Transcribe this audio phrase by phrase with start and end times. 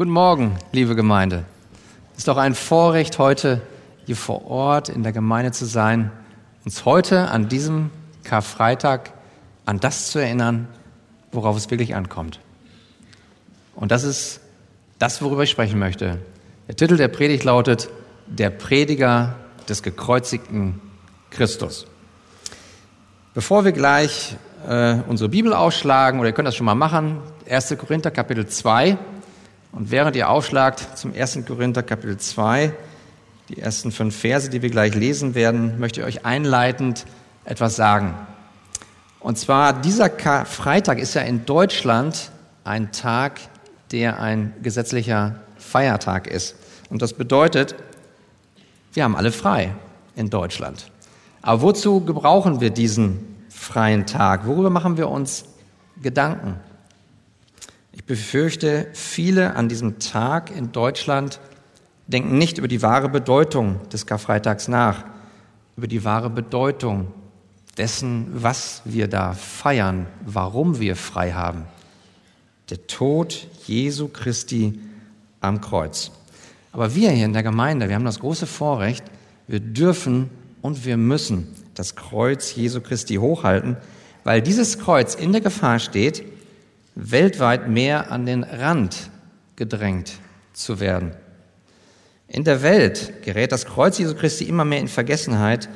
[0.00, 1.44] Guten Morgen, liebe Gemeinde.
[2.12, 3.60] Es ist doch ein Vorrecht, heute
[4.06, 6.10] hier vor Ort in der Gemeinde zu sein,
[6.64, 7.90] uns heute an diesem
[8.24, 9.12] Karfreitag
[9.66, 10.68] an das zu erinnern,
[11.32, 12.40] worauf es wirklich ankommt.
[13.74, 14.40] Und das ist
[14.98, 16.16] das, worüber ich sprechen möchte.
[16.66, 17.90] Der Titel der Predigt lautet
[18.26, 19.34] Der Prediger
[19.68, 20.80] des gekreuzigten
[21.28, 21.86] Christus.
[23.34, 24.34] Bevor wir gleich
[24.66, 27.76] äh, unsere Bibel ausschlagen, oder ihr könnt das schon mal machen, 1.
[27.76, 28.96] Korinther Kapitel 2.
[29.72, 31.40] Und während ihr aufschlagt zum 1.
[31.46, 32.72] Korinther Kapitel 2,
[33.48, 37.06] die ersten fünf Verse, die wir gleich lesen werden, möchte ich euch einleitend
[37.44, 38.14] etwas sagen.
[39.20, 40.10] Und zwar, dieser
[40.46, 42.30] Freitag ist ja in Deutschland
[42.64, 43.40] ein Tag,
[43.92, 46.56] der ein gesetzlicher Feiertag ist.
[46.88, 47.74] Und das bedeutet,
[48.92, 49.74] wir haben alle frei
[50.16, 50.90] in Deutschland.
[51.42, 54.46] Aber wozu gebrauchen wir diesen freien Tag?
[54.46, 55.44] Worüber machen wir uns
[56.02, 56.56] Gedanken?
[58.00, 61.38] Ich befürchte, viele an diesem Tag in Deutschland
[62.06, 65.04] denken nicht über die wahre Bedeutung des Karfreitags nach,
[65.76, 67.08] über die wahre Bedeutung
[67.76, 71.64] dessen, was wir da feiern, warum wir frei haben.
[72.70, 74.80] Der Tod Jesu Christi
[75.42, 76.10] am Kreuz.
[76.72, 79.04] Aber wir hier in der Gemeinde, wir haben das große Vorrecht,
[79.46, 80.30] wir dürfen
[80.62, 83.76] und wir müssen das Kreuz Jesu Christi hochhalten,
[84.24, 86.24] weil dieses Kreuz in der Gefahr steht,
[87.00, 89.10] weltweit mehr an den Rand
[89.56, 90.12] gedrängt
[90.52, 91.12] zu werden.
[92.28, 95.68] In der Welt gerät das Kreuz Jesu Christi immer mehr in Vergessenheit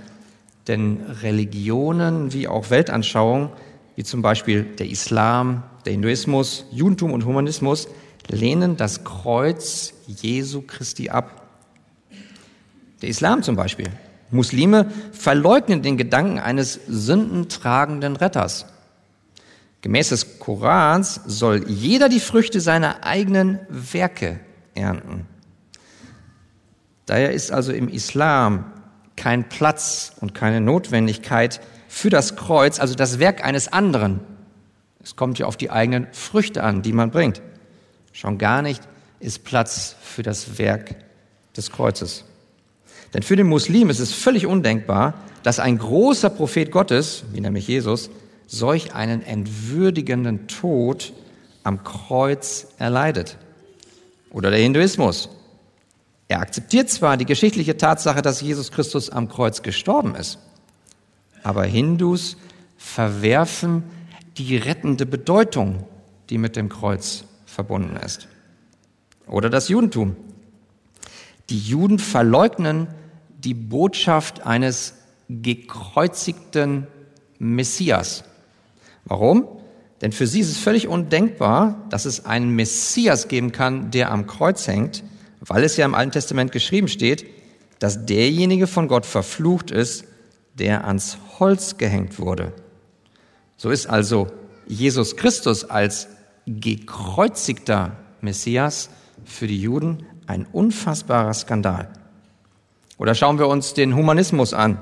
[0.68, 3.50] denn Religionen wie auch Weltanschauungen,
[3.96, 7.88] wie zum Beispiel der Islam, der Hinduismus, Judentum und Humanismus,
[8.28, 11.42] lehnen das Kreuz Jesu Christi ab.
[13.02, 13.88] Der Islam zum Beispiel.
[14.30, 18.66] Muslime verleugnen den Gedanken eines sündentragenden Retters.
[19.84, 24.40] Gemäß des Korans soll jeder die Früchte seiner eigenen Werke
[24.74, 25.26] ernten.
[27.04, 28.72] Daher ist also im Islam
[29.14, 34.20] kein Platz und keine Notwendigkeit für das Kreuz, also das Werk eines anderen.
[35.02, 37.42] Es kommt ja auf die eigenen Früchte an, die man bringt.
[38.14, 38.80] Schon gar nicht
[39.20, 40.96] ist Platz für das Werk
[41.58, 42.24] des Kreuzes.
[43.12, 47.68] Denn für den Muslim ist es völlig undenkbar, dass ein großer Prophet Gottes, wie nämlich
[47.68, 48.08] Jesus,
[48.46, 51.12] solch einen entwürdigenden Tod
[51.62, 53.38] am Kreuz erleidet.
[54.30, 55.28] Oder der Hinduismus.
[56.28, 60.38] Er akzeptiert zwar die geschichtliche Tatsache, dass Jesus Christus am Kreuz gestorben ist,
[61.42, 62.36] aber Hindus
[62.76, 63.84] verwerfen
[64.38, 65.84] die rettende Bedeutung,
[66.30, 68.26] die mit dem Kreuz verbunden ist.
[69.26, 70.16] Oder das Judentum.
[71.50, 72.88] Die Juden verleugnen
[73.38, 74.94] die Botschaft eines
[75.28, 76.86] gekreuzigten
[77.38, 78.24] Messias.
[79.04, 79.48] Warum?
[80.00, 84.26] Denn für sie ist es völlig undenkbar, dass es einen Messias geben kann, der am
[84.26, 85.04] Kreuz hängt,
[85.40, 87.26] weil es ja im Alten Testament geschrieben steht,
[87.78, 90.04] dass derjenige von Gott verflucht ist,
[90.54, 92.52] der ans Holz gehängt wurde.
[93.56, 94.28] So ist also
[94.66, 96.08] Jesus Christus als
[96.46, 98.90] gekreuzigter Messias
[99.24, 101.88] für die Juden ein unfassbarer Skandal.
[102.98, 104.78] Oder schauen wir uns den Humanismus an.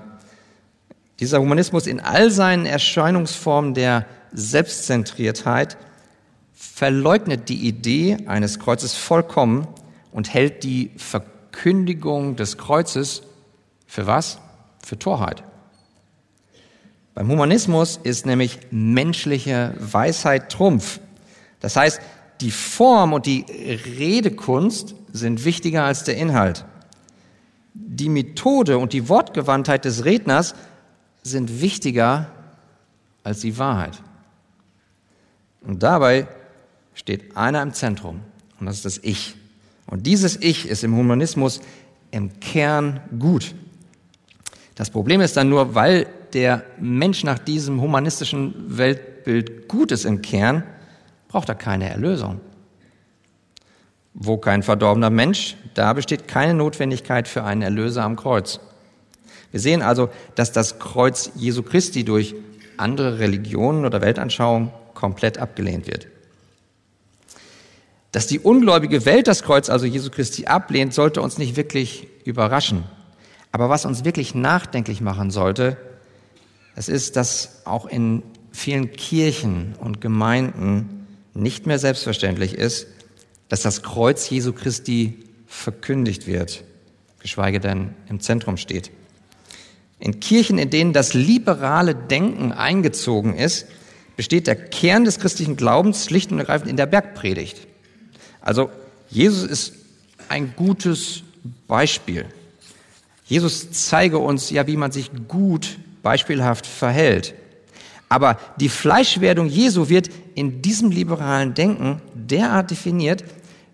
[1.23, 5.77] Dieser Humanismus in all seinen Erscheinungsformen der Selbstzentriertheit
[6.53, 9.69] verleugnet die Idee eines Kreuzes vollkommen
[10.11, 13.23] und hält die Verkündigung des Kreuzes
[13.87, 14.41] für was?
[14.85, 15.45] Für Torheit.
[17.15, 20.99] Beim Humanismus ist nämlich menschliche Weisheit Trumpf.
[21.61, 22.01] Das heißt,
[22.41, 23.47] die Form und die
[23.97, 26.65] Redekunst sind wichtiger als der Inhalt.
[27.75, 30.57] Die Methode und die Wortgewandtheit des Redners
[31.23, 32.31] sind wichtiger
[33.25, 34.03] als die Wahrheit.
[35.63, 36.27] Und dabei
[36.95, 38.21] steht einer im Zentrum,
[38.59, 39.37] und das ist das Ich.
[39.87, 41.61] Und dieses Ich ist im Humanismus
[42.11, 43.55] im Kern gut.
[44.75, 50.23] Das Problem ist dann nur, weil der Mensch nach diesem humanistischen Weltbild gut ist im
[50.23, 50.65] Kern,
[51.29, 52.41] braucht er keine Erlösung.
[54.15, 58.61] Wo kein verdorbener Mensch, da besteht keine Notwendigkeit für einen Erlöser am Kreuz.
[59.53, 62.35] Wir sehen also, dass das Kreuz Jesu Christi durch
[62.79, 66.09] andere Religionen oder Weltanschauungen komplett abgelehnt wird.
[68.11, 72.85] Dass die ungläubige Welt das Kreuz, also Jesu Christi, ablehnt, sollte uns nicht wirklich überraschen.
[73.53, 75.77] Aber was uns wirklich nachdenklich machen sollte,
[76.75, 82.87] es ist, dass auch in vielen Kirchen und Gemeinden nicht mehr selbstverständlich ist,
[83.49, 86.65] dass das Kreuz Jesu Christi verkündigt wird,
[87.21, 88.91] geschweige denn im Zentrum steht.
[90.03, 93.67] In Kirchen, in denen das liberale Denken eingezogen ist,
[94.17, 97.69] besteht der Kern des christlichen Glaubens schlicht und ergreifend in der Bergpredigt.
[98.41, 98.69] Also
[99.11, 99.75] Jesus ist
[100.29, 101.23] ein gutes
[101.69, 102.25] Beispiel.
[103.27, 107.35] Jesus zeige uns ja, wie man sich gut beispielhaft verhält.
[108.09, 113.23] Aber die Fleischwerdung Jesu wird in diesem liberalen Denken derart definiert,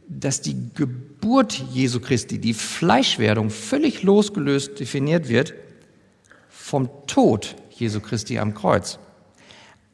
[0.07, 5.55] dass die Geburt Jesu Christi, die Fleischwerdung, völlig losgelöst definiert wird
[6.69, 8.99] vom Tod Jesu Christi am Kreuz.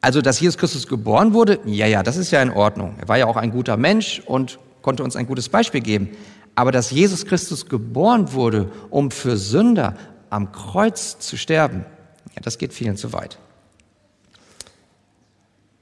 [0.01, 2.95] Also, dass Jesus Christus geboren wurde, ja, ja, das ist ja in Ordnung.
[2.99, 6.09] Er war ja auch ein guter Mensch und konnte uns ein gutes Beispiel geben.
[6.53, 9.95] Aber dass Jesus Christus geboren wurde, um für Sünder
[10.29, 11.85] am Kreuz zu sterben,
[12.35, 13.39] ja, das geht vielen zu weit.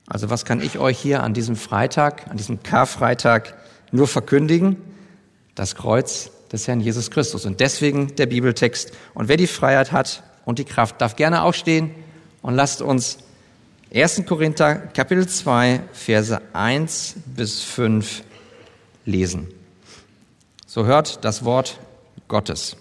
[0.08, 3.56] Also was kann ich euch hier an diesem Freitag, an diesem Karfreitag
[3.92, 4.78] nur verkündigen?
[5.56, 7.46] Das Kreuz des Herrn Jesus Christus.
[7.46, 8.92] Und deswegen der Bibeltext.
[9.16, 11.92] Und wer die Freiheit hat und die Kraft, darf gerne aufstehen
[12.42, 13.20] und lasst uns
[13.94, 14.24] 1.
[14.26, 18.24] Korinther Kapitel 2, Verse 1 bis 5
[19.06, 19.48] lesen.
[20.66, 21.80] So hört das Wort
[22.28, 22.76] Gottes.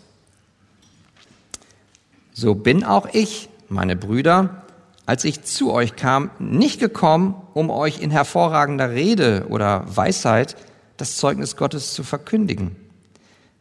[2.32, 4.62] So bin auch ich, meine Brüder,
[5.04, 10.56] als ich zu euch kam, nicht gekommen, um euch in hervorragender Rede oder Weisheit
[10.96, 12.76] das Zeugnis Gottes zu verkündigen.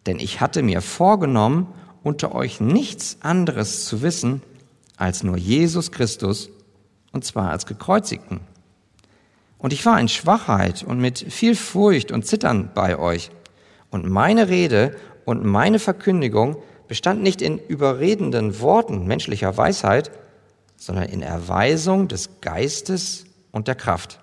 [0.06, 1.68] Denn ich hatte mir vorgenommen,
[2.04, 4.42] unter euch nichts anderes zu wissen,
[4.98, 6.50] als nur Jesus Christus,
[7.12, 8.40] und zwar als gekreuzigten.
[9.58, 13.30] Und ich war in Schwachheit und mit viel Furcht und Zittern bei euch.
[13.92, 14.96] Und meine Rede
[15.26, 16.58] und meine Verkündigung
[16.88, 20.12] bestand nicht in überredenden Worten menschlicher Weisheit,
[20.78, 24.20] sondern in Erweisung des Geistes und der Kraft,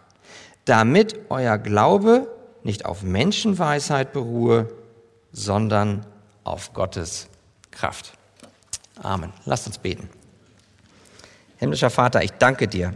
[0.65, 2.29] damit euer Glaube
[2.65, 4.69] nicht auf Menschenweisheit beruhe,
[5.31, 6.05] sondern
[6.43, 7.29] auf Gottes
[7.79, 8.13] Kraft.
[9.01, 9.33] Amen.
[9.45, 10.09] Lasst uns beten.
[11.59, 12.95] Himmlischer Vater, ich danke dir.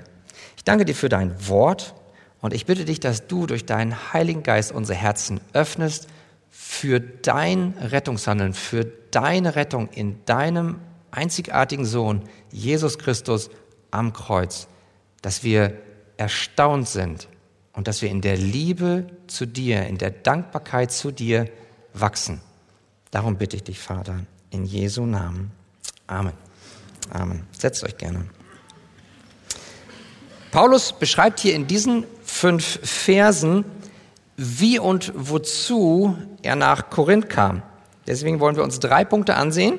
[0.56, 1.94] Ich danke dir für dein Wort
[2.40, 6.08] und ich bitte dich, dass du durch deinen Heiligen Geist unsere Herzen öffnest
[6.50, 10.80] für dein Rettungshandeln, für deine Rettung in deinem
[11.12, 13.50] einzigartigen Sohn, Jesus Christus,
[13.90, 14.66] am Kreuz,
[15.20, 15.78] dass wir
[16.16, 17.28] erstaunt sind
[17.72, 21.48] und dass wir in der Liebe zu dir, in der Dankbarkeit zu dir
[21.94, 22.40] wachsen.
[23.10, 24.20] Darum bitte ich dich, Vater,
[24.52, 25.50] in Jesu Namen.
[26.06, 26.34] Amen.
[27.10, 27.46] Amen.
[27.58, 28.26] Setzt euch gerne.
[30.50, 33.64] Paulus beschreibt hier in diesen fünf Versen,
[34.36, 37.62] wie und wozu er nach Korinth kam.
[38.06, 39.78] Deswegen wollen wir uns drei Punkte ansehen.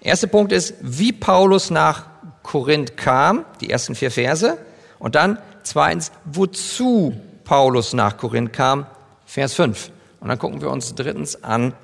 [0.00, 2.06] Erster Punkt ist, wie Paulus nach
[2.42, 4.58] Korinth kam, die ersten vier Verse.
[4.98, 7.14] Und dann zweitens, wozu
[7.44, 8.86] Paulus nach Korinth kam,
[9.26, 9.90] Vers 5.
[10.20, 11.74] Und dann gucken wir uns drittens an,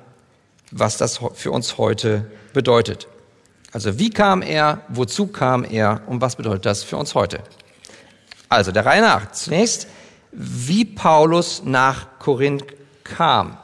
[0.71, 3.07] was das für uns heute bedeutet.
[3.71, 7.39] Also wie kam er, wozu kam er und was bedeutet das für uns heute?
[8.49, 9.31] Also der Reihe nach.
[9.31, 9.87] Zunächst,
[10.31, 12.65] wie Paulus nach Korinth
[13.03, 13.57] kam.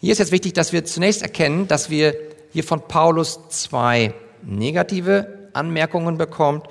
[0.00, 2.14] Hier ist jetzt wichtig, dass wir zunächst erkennen, dass wir
[2.52, 6.62] hier von Paulus zwei negative Anmerkungen bekommen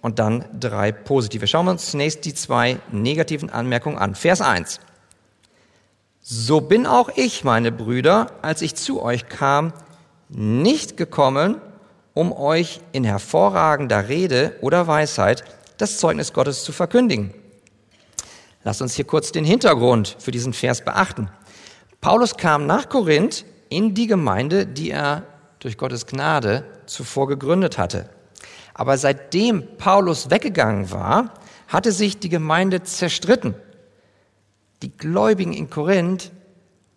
[0.00, 1.46] und dann drei positive.
[1.46, 4.14] Schauen wir uns zunächst die zwei negativen Anmerkungen an.
[4.14, 4.80] Vers 1.
[6.24, 9.72] So bin auch ich, meine Brüder, als ich zu euch kam,
[10.28, 11.60] nicht gekommen,
[12.14, 15.42] um euch in hervorragender Rede oder Weisheit
[15.78, 17.34] das Zeugnis Gottes zu verkündigen.
[18.62, 21.28] Lasst uns hier kurz den Hintergrund für diesen Vers beachten.
[22.00, 25.24] Paulus kam nach Korinth in die Gemeinde, die er
[25.58, 28.08] durch Gottes Gnade zuvor gegründet hatte.
[28.74, 31.34] Aber seitdem Paulus weggegangen war,
[31.66, 33.56] hatte sich die Gemeinde zerstritten.
[34.82, 36.32] Die Gläubigen in Korinth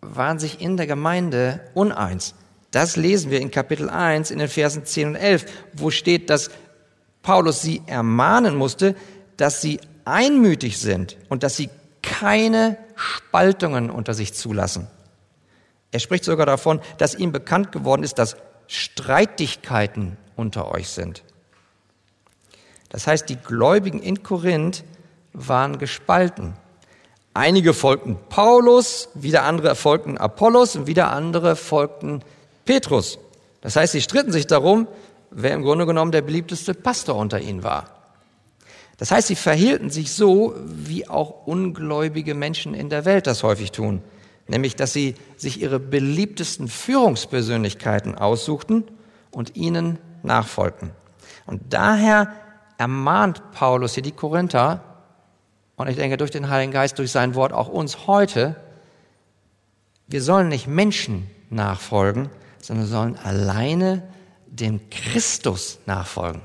[0.00, 2.34] waren sich in der Gemeinde uneins.
[2.72, 6.50] Das lesen wir in Kapitel 1 in den Versen 10 und 11, wo steht, dass
[7.22, 8.96] Paulus sie ermahnen musste,
[9.36, 11.70] dass sie einmütig sind und dass sie
[12.02, 14.88] keine Spaltungen unter sich zulassen.
[15.92, 21.22] Er spricht sogar davon, dass ihm bekannt geworden ist, dass Streitigkeiten unter euch sind.
[22.88, 24.84] Das heißt, die Gläubigen in Korinth
[25.32, 26.54] waren gespalten.
[27.36, 32.22] Einige folgten Paulus, wieder andere folgten Apollos und wieder andere folgten
[32.64, 33.18] Petrus.
[33.60, 34.88] Das heißt, sie stritten sich darum,
[35.30, 37.90] wer im Grunde genommen der beliebteste Pastor unter ihnen war.
[38.96, 43.70] Das heißt, sie verhielten sich so, wie auch ungläubige Menschen in der Welt das häufig
[43.70, 44.00] tun,
[44.48, 48.84] nämlich dass sie sich ihre beliebtesten Führungspersönlichkeiten aussuchten
[49.30, 50.92] und ihnen nachfolgten.
[51.44, 52.32] Und daher
[52.78, 54.95] ermahnt Paulus hier die Korinther,
[55.76, 58.56] und ich denke durch den Heiligen Geist, durch sein Wort auch uns heute,
[60.06, 62.30] wir sollen nicht Menschen nachfolgen,
[62.60, 64.02] sondern sollen alleine
[64.46, 66.40] dem Christus nachfolgen.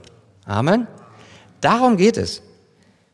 [0.46, 0.88] Amen.
[1.62, 2.42] Darum geht es.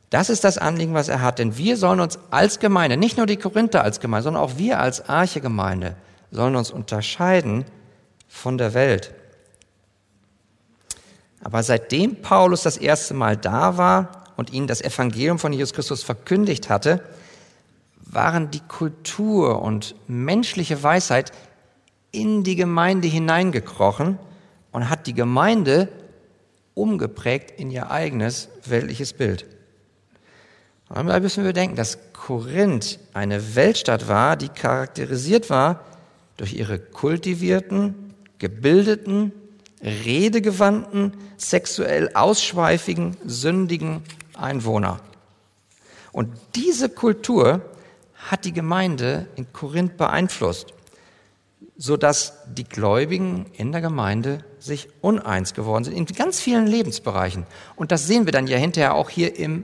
[0.10, 1.40] Das ist das Anliegen, was er hat.
[1.40, 4.80] Denn wir sollen uns als Gemeinde, nicht nur die Korinther als Gemeinde, sondern auch wir
[4.80, 5.96] als Arche-Gemeinde,
[6.32, 7.66] sollen uns unterscheiden
[8.28, 9.14] von der Welt.
[11.44, 16.04] Aber seitdem Paulus das erste Mal da war und ihnen das Evangelium von Jesus Christus
[16.04, 17.04] verkündigt hatte,
[17.98, 21.32] waren die Kultur und menschliche Weisheit
[22.12, 24.18] in die Gemeinde hineingekrochen
[24.72, 25.90] und hat die Gemeinde
[26.74, 29.46] umgeprägt in ihr eigenes weltliches Bild.
[30.90, 35.84] Und da müssen wir bedenken, dass Korinth eine Weltstadt war, die charakterisiert war
[36.38, 39.34] durch ihre kultivierten, gebildeten,
[39.82, 44.02] redegewandten, sexuell ausschweifigen, sündigen
[44.40, 45.00] Einwohner.
[46.12, 47.62] Und diese Kultur
[48.16, 50.74] hat die Gemeinde in Korinth beeinflusst,
[51.78, 57.46] so dass die Gläubigen in der Gemeinde sich uneins geworden sind in ganz vielen Lebensbereichen.
[57.76, 59.64] Und das sehen wir dann ja hinterher auch hier im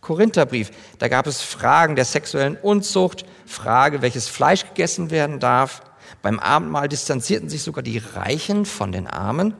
[0.00, 0.70] Korintherbrief.
[0.98, 5.82] Da gab es Fragen der sexuellen Unzucht, Frage, welches Fleisch gegessen werden darf.
[6.22, 9.54] Beim Abendmahl distanzierten sich sogar die Reichen von den Armen.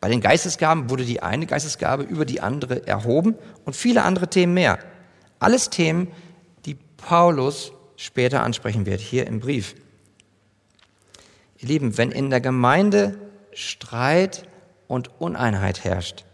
[0.00, 3.34] Bei den Geistesgaben wurde die eine Geistesgabe über die andere erhoben
[3.64, 4.78] und viele andere Themen mehr.
[5.38, 6.08] Alles Themen,
[6.64, 9.74] die Paulus später ansprechen wird, hier im Brief.
[11.58, 13.18] Ihr Lieben, wenn in der Gemeinde
[13.52, 14.46] Streit
[14.86, 16.24] und Uneinheit herrscht,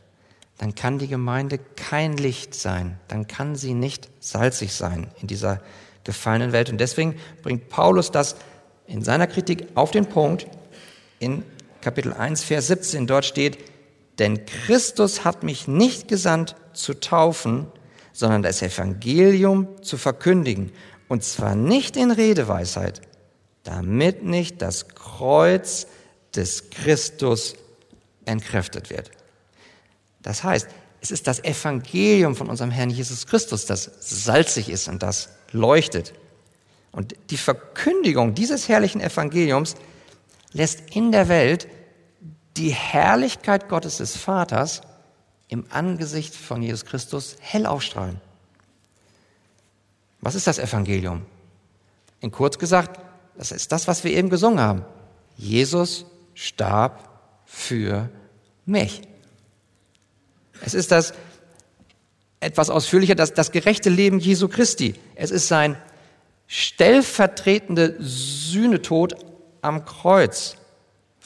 [0.59, 5.61] dann kann die Gemeinde kein Licht sein, dann kann sie nicht salzig sein in dieser
[6.04, 6.71] gefallenen Welt.
[6.71, 8.37] Und deswegen bringt Paulus das
[8.87, 10.47] in seiner Kritik auf den Punkt
[11.19, 11.45] in
[11.83, 13.07] Kapitel 1, Vers 17.
[13.07, 13.59] Dort steht,
[14.19, 17.67] denn Christus hat mich nicht gesandt zu taufen,
[18.12, 20.73] sondern das Evangelium zu verkündigen.
[21.09, 23.03] Und zwar nicht in Redeweisheit,
[23.65, 25.87] damit nicht das Kreuz
[26.35, 27.55] des Christus
[28.25, 29.11] entkräftet wird.
[30.23, 30.69] Das heißt,
[31.01, 36.15] es ist das Evangelium von unserem Herrn Jesus Christus, das salzig ist und das leuchtet.
[36.93, 39.75] Und die Verkündigung dieses herrlichen Evangeliums
[40.52, 41.68] lässt in der Welt
[42.56, 44.82] die Herrlichkeit Gottes des Vaters
[45.49, 48.21] im Angesicht von Jesus Christus hell aufstrahlen.
[50.21, 51.26] Was ist das Evangelium?
[52.21, 53.00] In kurz gesagt,
[53.37, 54.85] das ist das, was wir eben gesungen haben.
[55.37, 57.09] Jesus starb
[57.44, 58.09] für
[58.64, 59.02] mich.
[60.64, 61.12] Es ist das
[62.40, 64.94] etwas ausführlicher, das, das gerechte Leben Jesu Christi.
[65.14, 65.76] Es ist sein
[66.47, 69.16] stellvertretende Sühnetod
[69.62, 70.57] am Kreuz.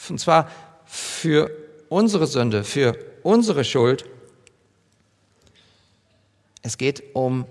[0.09, 0.49] Und zwar
[0.85, 1.51] für
[1.89, 4.05] unsere Sünde, für unsere Schuld.
[6.61, 7.45] Es geht um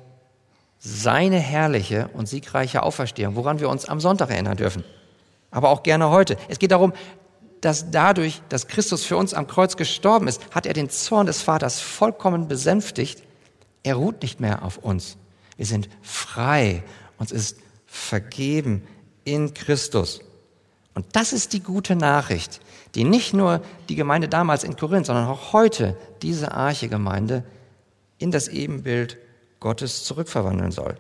[0.78, 4.84] seine herrliche und siegreiche Auferstehung, woran wir uns am Sonntag erinnern dürfen.
[5.50, 6.36] Aber auch gerne heute.
[6.48, 6.92] Es geht darum,
[7.60, 11.42] dass dadurch, dass Christus für uns am Kreuz gestorben ist, hat er den Zorn des
[11.42, 13.22] Vaters vollkommen besänftigt.
[13.82, 15.16] Er ruht nicht mehr auf uns.
[15.56, 16.82] Wir sind frei.
[17.18, 18.86] Uns ist vergeben
[19.24, 20.20] in Christus.
[20.96, 22.58] Und das ist die gute Nachricht,
[22.94, 23.60] die nicht nur
[23.90, 27.44] die Gemeinde damals in Korinth, sondern auch heute diese Arche-Gemeinde
[28.16, 29.18] in das Ebenbild
[29.60, 30.96] Gottes zurückverwandeln soll.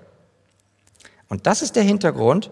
[1.30, 2.50] Und das ist der Hintergrund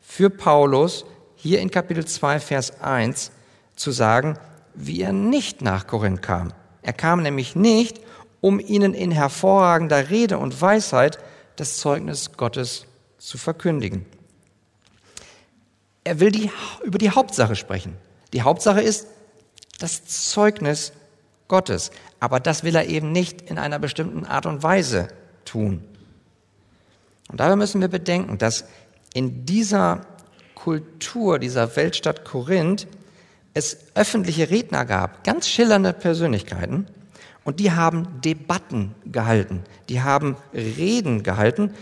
[0.00, 3.32] für Paulus hier in Kapitel 2, Vers 1,
[3.74, 4.38] zu sagen,
[4.72, 6.52] wie er nicht nach Korinth kam.
[6.82, 8.00] Er kam nämlich nicht,
[8.40, 11.18] um ihnen in hervorragender Rede und Weisheit
[11.56, 12.86] das Zeugnis Gottes
[13.18, 14.06] zu verkündigen.
[16.06, 16.52] Er will die,
[16.84, 17.96] über die Hauptsache sprechen.
[18.32, 19.08] Die Hauptsache ist
[19.80, 20.92] das Zeugnis
[21.48, 21.90] Gottes.
[22.20, 25.08] Aber das will er eben nicht in einer bestimmten Art und Weise
[25.44, 25.82] tun.
[27.28, 28.66] Und dabei müssen wir bedenken, dass
[29.14, 30.06] in dieser
[30.54, 32.86] Kultur dieser Weltstadt Korinth
[33.52, 36.86] es öffentliche Redner gab, ganz schillernde Persönlichkeiten,
[37.42, 41.74] und die haben Debatten gehalten, die haben Reden gehalten,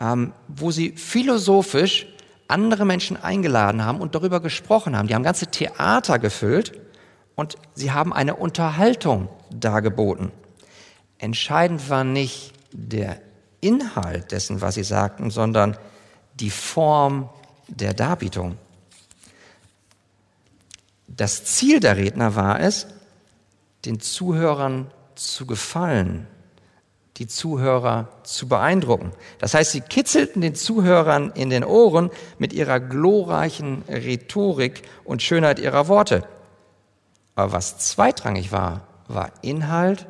[0.00, 2.06] ähm, wo sie philosophisch
[2.48, 5.06] andere Menschen eingeladen haben und darüber gesprochen haben.
[5.06, 6.72] Die haben ganze Theater gefüllt
[7.36, 10.32] und sie haben eine Unterhaltung dargeboten.
[11.18, 13.20] Entscheidend war nicht der
[13.60, 15.76] Inhalt dessen, was sie sagten, sondern
[16.34, 17.28] die Form
[17.68, 18.56] der Darbietung.
[21.06, 22.86] Das Ziel der Redner war es,
[23.84, 26.26] den Zuhörern zu gefallen,
[27.18, 29.12] die Zuhörer zu beeindrucken.
[29.38, 35.58] Das heißt, sie kitzelten den Zuhörern in den Ohren mit ihrer glorreichen Rhetorik und Schönheit
[35.58, 36.24] ihrer Worte.
[37.34, 40.06] Aber was zweitrangig war, war Inhalt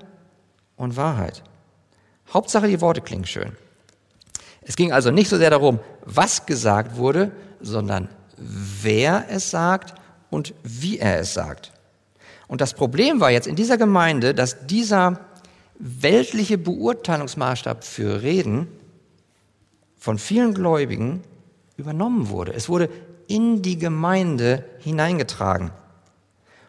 [0.76, 1.42] und Wahrheit.
[2.32, 3.56] Hauptsache, die Worte klingen schön.
[4.60, 9.94] Es ging also nicht so sehr darum, was gesagt wurde, sondern wer es sagt
[10.28, 11.72] und wie er es sagt.
[12.48, 15.20] Und das Problem war jetzt in dieser Gemeinde, dass dieser
[15.78, 18.68] weltliche Beurteilungsmaßstab für Reden
[19.96, 21.22] von vielen Gläubigen
[21.76, 22.52] übernommen wurde.
[22.52, 22.88] Es wurde
[23.28, 25.70] in die Gemeinde hineingetragen.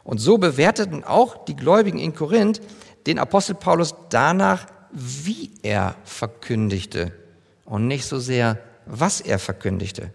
[0.04, 2.62] Und so bewerteten auch die Gläubigen in Korinth
[3.08, 7.12] den Apostel Paulus danach, wie er verkündigte
[7.66, 10.12] und nicht so sehr, was er verkündigte.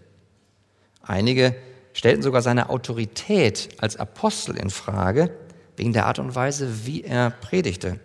[1.01, 1.55] Einige
[1.93, 5.31] stellten sogar seine Autorität als Apostel in Frage,
[5.77, 7.99] wegen der Art und Weise, wie er predigte.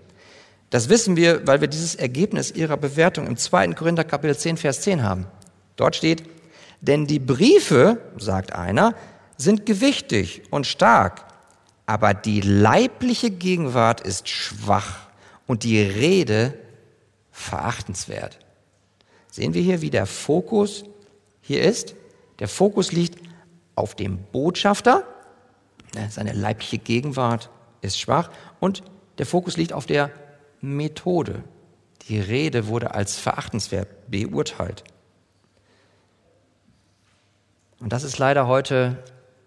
[0.70, 3.74] Das wissen wir, weil wir dieses Ergebnis ihrer Bewertung im 2.
[3.74, 5.26] Korinther Kapitel 10, Vers 10 haben.
[5.74, 6.22] Dort steht,
[6.80, 8.94] denn die Briefe, sagt einer,
[9.36, 11.26] sind gewichtig und stark,
[11.86, 15.08] aber die leibliche Gegenwart ist schwach
[15.46, 16.54] und die Rede
[17.32, 18.38] verachtenswert.
[19.30, 20.84] Sehen wir hier, wie der Fokus
[21.40, 21.94] hier ist?
[22.38, 23.18] Der Fokus liegt
[23.74, 25.04] auf dem Botschafter,
[25.94, 27.50] ne, seine leibliche Gegenwart
[27.80, 28.82] ist schwach und
[29.18, 30.10] der Fokus liegt auf der
[30.60, 31.42] Methode.
[32.08, 34.84] Die Rede wurde als verachtenswert beurteilt.
[37.80, 39.02] Und das ist leider heute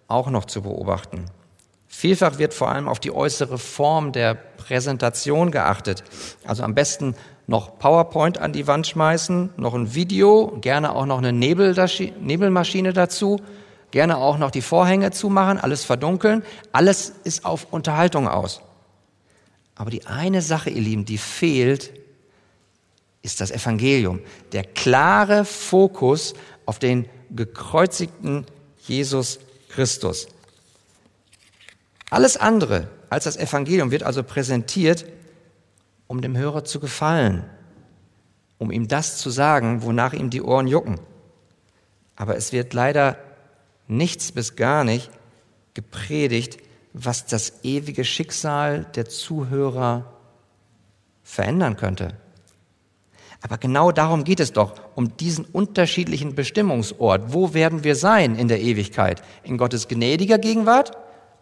[0.08, 1.25] auch noch zu beobachten.
[1.88, 6.03] Vielfach wird vor allem auf die äußere Form der Präsentation geachtet.
[6.43, 7.15] Also am besten
[7.46, 13.39] noch PowerPoint an die Wand schmeißen, noch ein Video, gerne auch noch eine Nebelmaschine dazu,
[13.91, 16.43] gerne auch noch die Vorhänge zumachen, alles verdunkeln.
[16.72, 18.62] Alles ist auf Unterhaltung aus.
[19.75, 21.94] Aber die eine Sache, ihr Lieben, die fehlt,
[23.22, 24.20] ist das Evangelium.
[24.51, 26.34] Der klare Fokus
[26.65, 28.46] auf den gekreuzigten
[28.86, 29.39] Jesus
[29.70, 30.27] Christus.
[32.10, 35.06] Alles andere als das Evangelium wird also präsentiert,
[36.08, 37.44] um dem Hörer zu gefallen,
[38.58, 41.00] um ihm das zu sagen, wonach ihm die Ohren jucken.
[42.15, 43.18] Aber es wird leider
[43.88, 45.10] nichts bis gar nicht
[45.74, 46.58] gepredigt,
[46.93, 50.13] was das ewige Schicksal der Zuhörer
[51.23, 52.15] verändern könnte.
[53.41, 57.33] Aber genau darum geht es doch, um diesen unterschiedlichen Bestimmungsort.
[57.33, 59.21] Wo werden wir sein in der Ewigkeit?
[59.43, 60.91] In Gottes gnädiger Gegenwart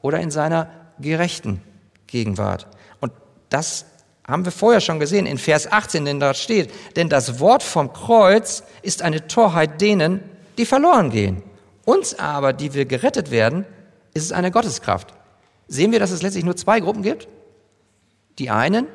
[0.01, 1.62] oder in seiner gerechten
[2.08, 2.67] Gegenwart?
[3.02, 3.12] Und
[3.49, 3.86] das
[4.28, 7.93] haben wir vorher schon gesehen in Vers 18, denn dort steht, denn das Wort vom
[7.93, 10.21] Kreuz ist eine Torheit denen,
[10.58, 11.43] die verloren gehen.
[11.86, 13.65] Uns aber, die wir gerettet werden,
[14.13, 15.13] ist es eine Gotteskraft.
[15.71, 17.29] Sehen wir, dass es letztlich nur zwei Gruppen gibt?
[18.39, 18.88] Die einen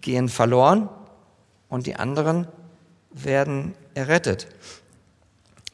[0.00, 0.88] gehen verloren
[1.68, 2.48] und die anderen
[3.12, 4.48] werden errettet.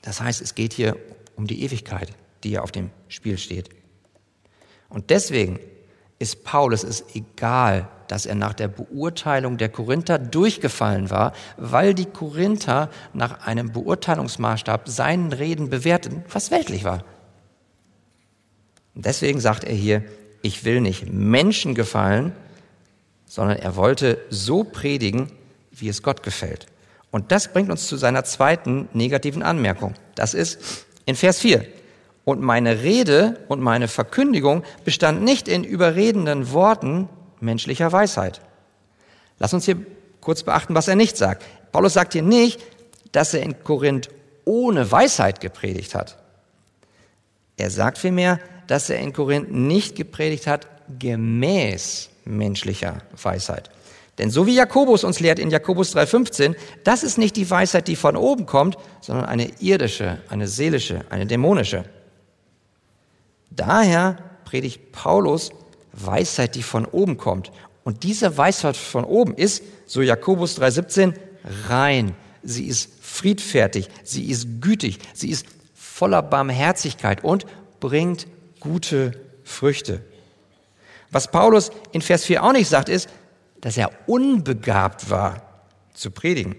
[0.03, 0.99] Das heißt, es geht hier
[1.35, 2.11] um die Ewigkeit,
[2.45, 3.71] die hier auf dem Spiel steht.
[4.91, 5.61] Und deswegen
[6.19, 12.05] ist Paulus es egal, dass er nach der Beurteilung der Korinther durchgefallen war, weil die
[12.05, 17.03] Korinther nach einem Beurteilungsmaßstab seinen Reden bewerteten, was weltlich war.
[18.97, 20.03] Und deswegen sagt er hier,
[20.43, 22.33] ich will nicht Menschen gefallen,
[23.27, 25.31] sondern er wollte so predigen,
[25.71, 26.67] wie es Gott gefällt.
[27.11, 29.95] Und das bringt uns zu seiner zweiten negativen Anmerkung.
[30.15, 31.67] Das ist in Vers 4.
[32.25, 37.09] Und meine Rede und meine Verkündigung bestand nicht in überredenden Worten
[37.41, 38.41] menschlicher Weisheit.
[39.39, 39.77] Lass uns hier
[40.23, 41.45] kurz beachten, was er nicht sagt.
[41.71, 42.61] Paulus sagt hier nicht,
[43.13, 44.09] dass er in Korinth
[44.45, 46.17] ohne Weisheit gepredigt hat.
[47.59, 50.67] Er sagt vielmehr, dass er in Korinth nicht gepredigt hat
[50.99, 53.71] gemäß menschlicher Weisheit.
[54.19, 57.97] Denn so wie Jakobus uns lehrt in Jakobus 3.15, das ist nicht die Weisheit, die
[57.97, 61.85] von oben kommt, sondern eine irdische, eine seelische, eine dämonische.
[63.51, 65.51] Daher predigt Paulus
[65.93, 67.53] Weisheit, die von oben kommt.
[67.85, 71.15] Und diese Weisheit von oben ist, so Jakobus 3.17,
[71.69, 72.15] rein.
[72.43, 77.47] Sie ist friedfertig, sie ist gütig, sie ist voller Barmherzigkeit und
[77.81, 78.27] bringt
[78.67, 79.13] gute
[79.45, 80.03] Früchte.
[81.11, 83.09] Was Paulus in Vers 4 auch nicht sagt, ist,
[83.61, 85.43] dass er unbegabt war
[85.95, 86.57] zu predigen.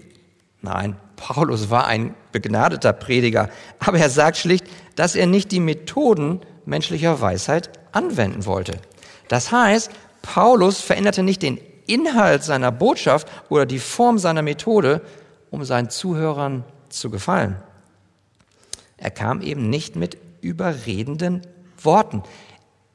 [0.62, 4.65] Nein, Paulus war ein begnadeter Prediger, aber er sagt schlicht,
[4.96, 8.80] dass er nicht die Methoden menschlicher Weisheit anwenden wollte.
[9.28, 9.91] Das heißt,
[10.22, 15.02] Paulus veränderte nicht den Inhalt seiner Botschaft oder die Form seiner Methode,
[15.52, 17.58] um seinen Zuhörern zu gefallen.
[18.98, 21.41] Er kam eben nicht mit überredenden
[21.84, 22.24] Worten.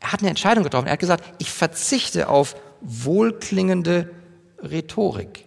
[0.01, 0.87] Er hat eine Entscheidung getroffen.
[0.87, 4.11] Er hat gesagt, ich verzichte auf wohlklingende
[4.59, 5.47] Rhetorik.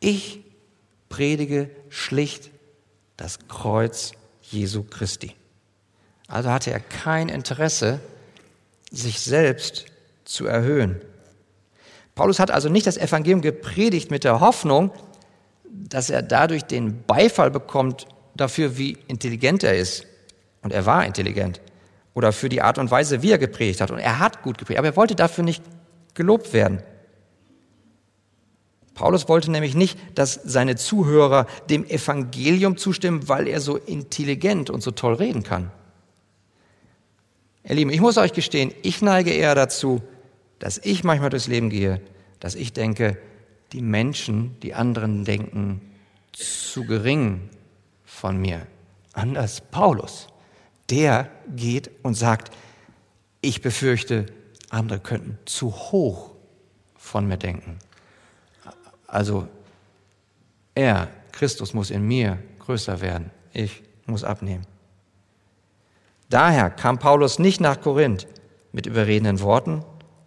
[0.00, 0.44] Ich
[1.08, 2.50] predige schlicht
[3.16, 5.34] das Kreuz Jesu Christi.
[6.28, 8.00] Also hatte er kein Interesse,
[8.90, 9.86] sich selbst
[10.24, 11.00] zu erhöhen.
[12.14, 14.90] Paulus hat also nicht das Evangelium gepredigt mit der Hoffnung,
[15.64, 20.06] dass er dadurch den Beifall bekommt dafür, wie intelligent er ist.
[20.62, 21.60] Und er war intelligent.
[22.14, 23.90] Oder für die Art und Weise, wie er gepredigt hat.
[23.90, 24.78] Und er hat gut gepredigt.
[24.78, 25.62] Aber er wollte dafür nicht
[26.14, 26.82] gelobt werden.
[28.94, 34.82] Paulus wollte nämlich nicht, dass seine Zuhörer dem Evangelium zustimmen, weil er so intelligent und
[34.82, 35.70] so toll reden kann.
[37.64, 40.02] Ihr Lieben, ich muss euch gestehen, ich neige eher dazu,
[40.58, 42.00] dass ich manchmal durchs Leben gehe,
[42.40, 43.18] dass ich denke,
[43.72, 45.80] die Menschen, die anderen denken
[46.32, 47.48] zu gering
[48.04, 48.66] von mir.
[49.12, 50.28] Anders Paulus.
[50.92, 52.52] Der geht und sagt,
[53.40, 54.26] ich befürchte,
[54.68, 56.32] andere könnten zu hoch
[56.96, 57.78] von mir denken.
[59.06, 59.48] Also
[60.74, 63.30] er, Christus, muss in mir größer werden.
[63.54, 64.66] Ich muss abnehmen.
[66.28, 68.26] Daher kam Paulus nicht nach Korinth
[68.72, 69.82] mit überredenden Worten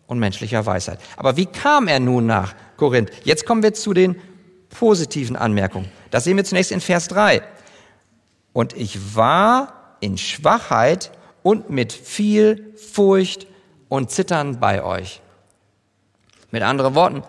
[0.07, 0.99] und menschlicher Weisheit.
[1.15, 3.11] Aber wie kam er nun nach Korinth?
[3.23, 4.19] Jetzt kommen wir zu den
[4.69, 5.91] positiven Anmerkungen.
[6.09, 7.43] Das sehen wir zunächst in Vers 3.
[8.51, 11.11] Und ich war in Schwachheit
[11.43, 13.47] und mit viel Furcht
[13.89, 15.21] und Zittern bei euch.
[16.51, 17.23] Mit anderen Worten,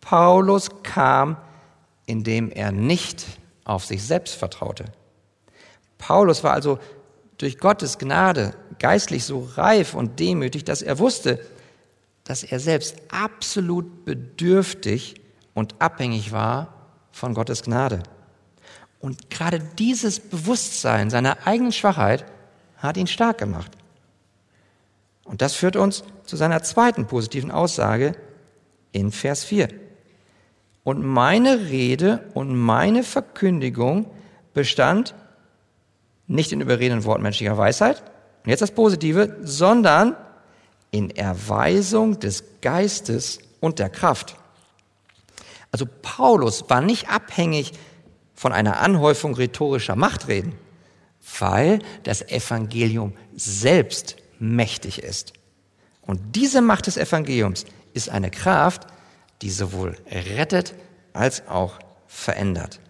[0.00, 1.36] Paulus kam,
[2.06, 3.26] indem er nicht
[3.64, 4.86] auf sich selbst vertraute.
[5.98, 6.78] Paulus war also
[7.38, 11.40] durch Gottes Gnade geistlich so reif und demütig, dass er wusste,
[12.24, 15.20] dass er selbst absolut bedürftig
[15.54, 16.74] und abhängig war
[17.12, 18.02] von Gottes Gnade.
[19.00, 22.24] Und gerade dieses Bewusstsein seiner eigenen Schwachheit
[22.76, 23.72] hat ihn stark gemacht.
[25.24, 28.14] Und das führt uns zu seiner zweiten positiven Aussage
[28.92, 29.68] in Vers 4.
[30.84, 34.10] Und meine Rede und meine Verkündigung
[34.54, 35.14] bestand
[36.26, 38.02] nicht in überredenden Worten menschlicher Weisheit,
[38.44, 40.16] und jetzt das Positive, sondern
[40.90, 44.36] in Erweisung des Geistes und der Kraft.
[45.72, 47.72] Also Paulus war nicht abhängig
[48.40, 50.54] von einer Anhäufung rhetorischer Machtreden,
[51.40, 55.34] weil das Evangelium selbst mächtig ist.
[56.00, 58.86] Und diese Macht des Evangeliums ist eine Kraft,
[59.42, 60.72] die sowohl rettet
[61.12, 62.80] als auch verändert.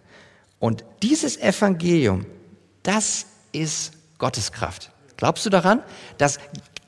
[0.57, 2.25] Und dieses Evangelium,
[2.81, 4.93] das ist Gottes Kraft.
[5.17, 5.83] Glaubst du daran,
[6.17, 6.39] dass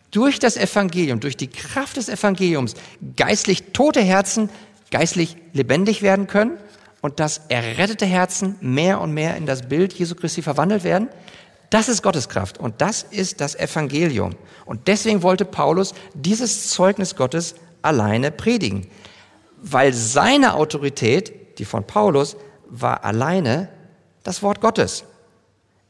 [0.10, 2.76] durch das Evangelium, durch die Kraft des Evangeliums
[3.18, 4.50] geistlich tote Herzen
[4.90, 6.58] geistlich lebendig werden können
[7.04, 11.10] und dass errettete Herzen mehr und mehr in das Bild Jesu Christi verwandelt werden?
[11.70, 14.38] Das ist Gottes Kraft und das ist das Evangelium.
[14.66, 18.88] Und deswegen wollte Paulus dieses Zeugnis Gottes alleine predigen,
[19.62, 22.38] weil seine Autorität, die von Paulus,
[22.70, 23.68] war alleine
[24.24, 25.04] das Wort Gottes.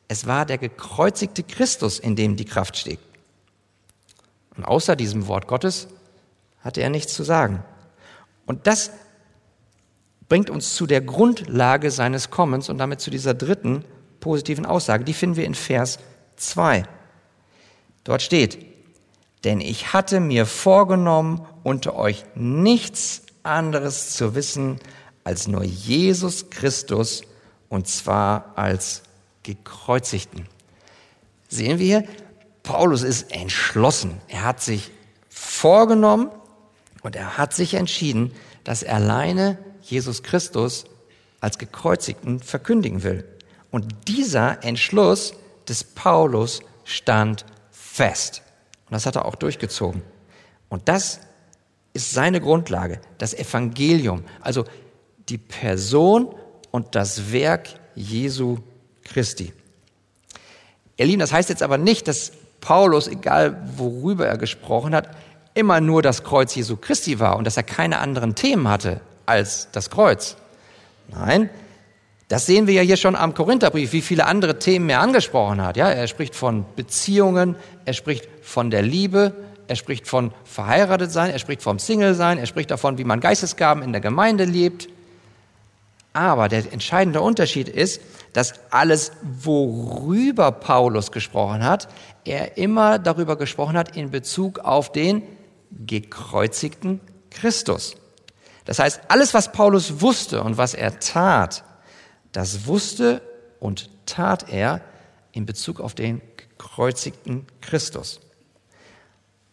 [0.08, 2.99] Es war der gekreuzigte Christus, in dem die Kraft steht.
[4.58, 5.88] Und außer diesem Wort Gottes
[6.62, 7.63] hatte er nichts zu sagen.
[8.47, 8.89] Und das
[10.33, 13.85] bringt uns zu der Grundlage seines Kommens und damit zu dieser dritten
[14.19, 15.03] positiven Aussage.
[15.03, 15.99] Die finden wir in Vers
[16.37, 16.85] 2.
[18.03, 18.57] Dort steht,
[19.43, 24.79] denn ich hatte mir vorgenommen, unter euch nichts anderes zu wissen
[25.23, 27.21] als nur Jesus Christus
[27.69, 29.03] und zwar als
[29.43, 30.47] gekreuzigten.
[31.47, 32.03] Sehen wir hier,
[32.63, 34.19] Paulus ist entschlossen.
[34.29, 34.89] Er hat sich
[35.29, 36.31] vorgenommen
[37.03, 40.85] und er hat sich entschieden, dass er alleine Jesus Christus
[41.39, 43.25] als gekreuzigten verkündigen will.
[43.69, 45.33] Und dieser Entschluss
[45.67, 48.41] des Paulus stand fest.
[48.85, 50.01] Und das hat er auch durchgezogen.
[50.69, 51.19] Und das
[51.93, 54.65] ist seine Grundlage, das Evangelium, also
[55.29, 56.33] die Person
[56.71, 58.59] und das Werk Jesu
[59.03, 59.53] Christi.
[60.97, 65.09] Lieben, das heißt jetzt aber nicht, dass Paulus, egal worüber er gesprochen hat,
[65.53, 69.69] immer nur das Kreuz Jesu Christi war und dass er keine anderen Themen hatte als
[69.71, 70.38] das Kreuz.
[71.07, 71.49] Nein,
[72.27, 75.77] das sehen wir ja hier schon am Korintherbrief, wie viele andere Themen er angesprochen hat.
[75.77, 77.55] Ja, er spricht von Beziehungen,
[77.86, 79.33] er spricht von der Liebe,
[79.67, 83.19] er spricht von verheiratet sein, er spricht vom Single sein, er spricht davon, wie man
[83.19, 84.89] Geistesgaben in der Gemeinde lebt.
[86.13, 88.01] Aber der entscheidende Unterschied ist,
[88.33, 91.88] dass alles, worüber Paulus gesprochen hat,
[92.25, 95.23] er immer darüber gesprochen hat in Bezug auf den
[95.71, 96.99] gekreuzigten
[97.31, 97.95] Christus.
[98.65, 101.63] Das heißt, alles, was Paulus wusste und was er tat,
[102.32, 103.21] das wusste
[103.60, 104.82] und tat er
[105.32, 108.21] in Bezug auf den gekreuzigten Christus.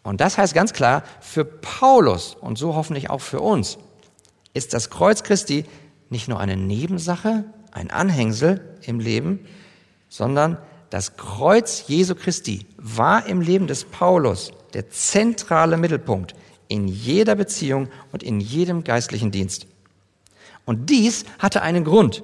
[0.03, 3.79] Und das heißt ganz klar, für Paulus und so hoffentlich auch für uns
[4.55, 5.65] ist das Kreuz Christi
[6.09, 9.47] nicht nur eine Nebensache, ein Anhängsel im Leben,
[10.09, 16.35] sondern das Kreuz Jesu Christi war im Leben des Paulus der zentrale Mittelpunkt
[16.71, 19.67] in jeder Beziehung und in jedem geistlichen Dienst.
[20.65, 22.23] Und dies hatte einen Grund.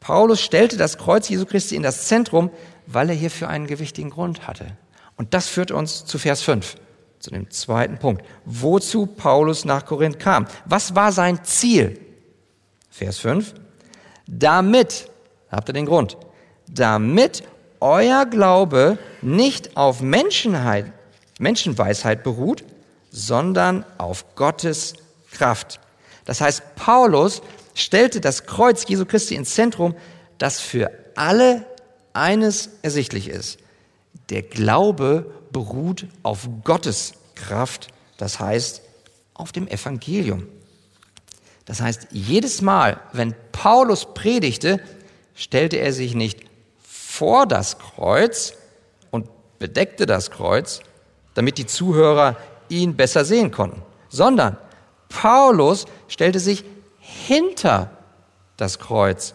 [0.00, 2.50] Paulus stellte das Kreuz Jesu Christi in das Zentrum,
[2.86, 4.76] weil er hierfür einen gewichtigen Grund hatte.
[5.16, 6.76] Und das führt uns zu Vers 5,
[7.20, 8.24] zu dem zweiten Punkt.
[8.44, 10.46] Wozu Paulus nach Korinth kam.
[10.64, 12.00] Was war sein Ziel?
[12.90, 13.54] Vers 5.
[14.26, 15.10] Damit,
[15.50, 16.16] habt ihr den Grund,
[16.68, 17.44] damit
[17.80, 20.92] euer Glaube nicht auf Menschenheit,
[21.38, 22.64] Menschenweisheit beruht,
[23.18, 24.94] sondern auf Gottes
[25.32, 25.80] Kraft.
[26.24, 27.42] Das heißt, Paulus
[27.74, 29.94] stellte das Kreuz Jesu Christi ins Zentrum,
[30.38, 31.66] das für alle
[32.12, 33.58] eines ersichtlich ist.
[34.30, 38.82] Der Glaube beruht auf Gottes Kraft, das heißt
[39.34, 40.46] auf dem Evangelium.
[41.64, 44.80] Das heißt, jedes Mal, wenn Paulus predigte,
[45.34, 46.40] stellte er sich nicht
[46.82, 48.54] vor das Kreuz
[49.10, 49.28] und
[49.58, 50.80] bedeckte das Kreuz,
[51.34, 52.36] damit die Zuhörer
[52.68, 54.56] ihn besser sehen konnten, sondern
[55.08, 56.64] Paulus stellte sich
[56.98, 57.90] hinter
[58.56, 59.34] das Kreuz,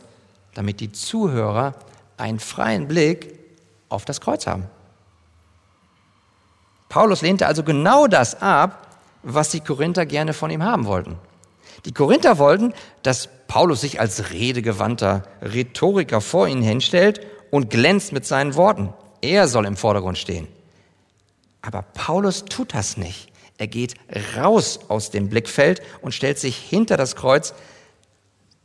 [0.53, 1.73] damit die Zuhörer
[2.17, 3.39] einen freien Blick
[3.89, 4.65] auf das Kreuz haben.
[6.89, 8.87] Paulus lehnte also genau das ab,
[9.23, 11.17] was die Korinther gerne von ihm haben wollten.
[11.85, 18.25] Die Korinther wollten, dass Paulus sich als redegewandter Rhetoriker vor ihnen hinstellt und glänzt mit
[18.25, 18.93] seinen Worten.
[19.21, 20.47] Er soll im Vordergrund stehen.
[21.63, 23.31] Aber Paulus tut das nicht.
[23.57, 23.95] Er geht
[24.35, 27.53] raus aus dem Blickfeld und stellt sich hinter das Kreuz,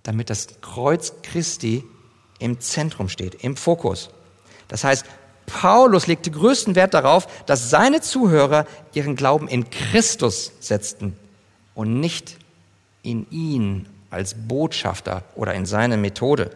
[0.02, 1.84] damit das Kreuz Christi
[2.40, 4.11] im Zentrum steht, im Fokus.
[4.66, 5.06] Das heißt,
[5.46, 11.16] Paulus legte größten Wert darauf, dass seine Zuhörer ihren Glauben in Christus setzten
[11.74, 12.37] und nicht
[13.02, 16.50] in ihn als Botschafter oder in seine Methode.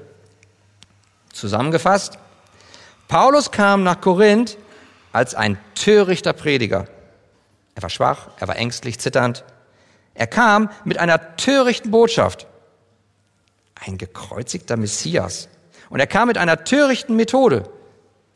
[1.33, 2.19] Zusammengefasst,
[3.09, 4.57] Paulus kam nach Korinth
[5.13, 6.89] als ein törichter Prediger.
[7.75, 9.45] Er war schwach, er war ängstlich, zitternd.
[10.15, 12.47] Er kam mit einer törichten Botschaft.
[13.75, 15.49] Ein gekreuzigter Messias.
[15.91, 17.65] Und er kam mit einer törichten Methode,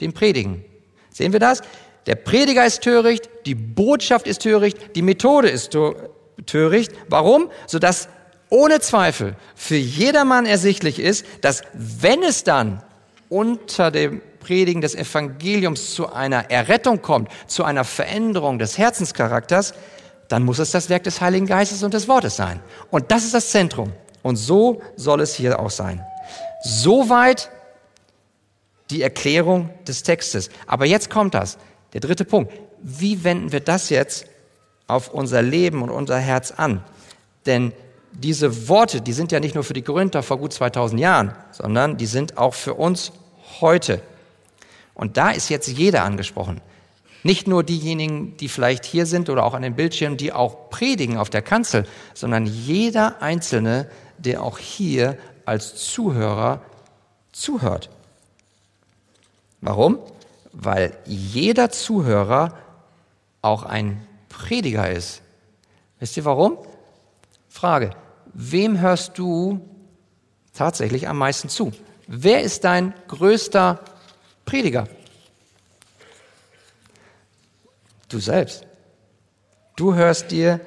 [0.01, 0.65] dem Predigen.
[1.11, 1.63] Sehen wir das?
[2.07, 5.77] Der Prediger ist töricht, die Botschaft ist töricht, die Methode ist
[6.47, 6.93] töricht.
[7.09, 7.51] Warum?
[7.67, 8.09] Sodass
[8.49, 12.83] ohne Zweifel für jedermann ersichtlich ist, dass wenn es dann
[13.29, 19.75] unter dem Predigen des Evangeliums zu einer Errettung kommt, zu einer Veränderung des Herzenscharakters,
[20.29, 22.61] dann muss es das Werk des Heiligen Geistes und des Wortes sein.
[22.91, 23.93] Und das ist das Zentrum.
[24.23, 26.05] Und so soll es hier auch sein.
[26.63, 27.51] Soweit
[28.91, 30.49] die Erklärung des Textes.
[30.69, 31.59] Aber jetzt kommt das.
[31.93, 32.53] Der dritte Punkt.
[32.81, 34.27] Wie wenden wir das jetzt
[34.87, 36.85] auf unser Leben und unser Herz an.
[37.45, 37.73] Denn
[38.13, 41.97] diese Worte, die sind ja nicht nur für die Korinther vor gut 2000 Jahren, sondern
[41.97, 43.11] die sind auch für uns
[43.61, 44.01] heute.
[44.97, 46.61] Und da ist jetzt jeder angesprochen.
[47.23, 51.19] Nicht nur diejenigen, die vielleicht hier sind oder auch an den Bildschirmen, die auch predigen
[51.19, 56.63] auf der Kanzel, sondern jeder Einzelne, der auch hier als Zuhörer
[57.33, 57.91] zuhört.
[59.61, 59.99] Warum?
[60.53, 62.57] Weil jeder Zuhörer
[63.43, 65.23] auch ein Prediger ist.
[65.99, 66.59] Wisst ihr warum?
[67.49, 67.91] Frage,
[68.33, 69.61] wem hörst du
[70.55, 71.73] tatsächlich am meisten zu?
[72.07, 73.81] Wer ist dein größter
[74.47, 74.89] Prediger?
[78.09, 78.65] Du selbst.
[79.77, 80.61] Du hörst dir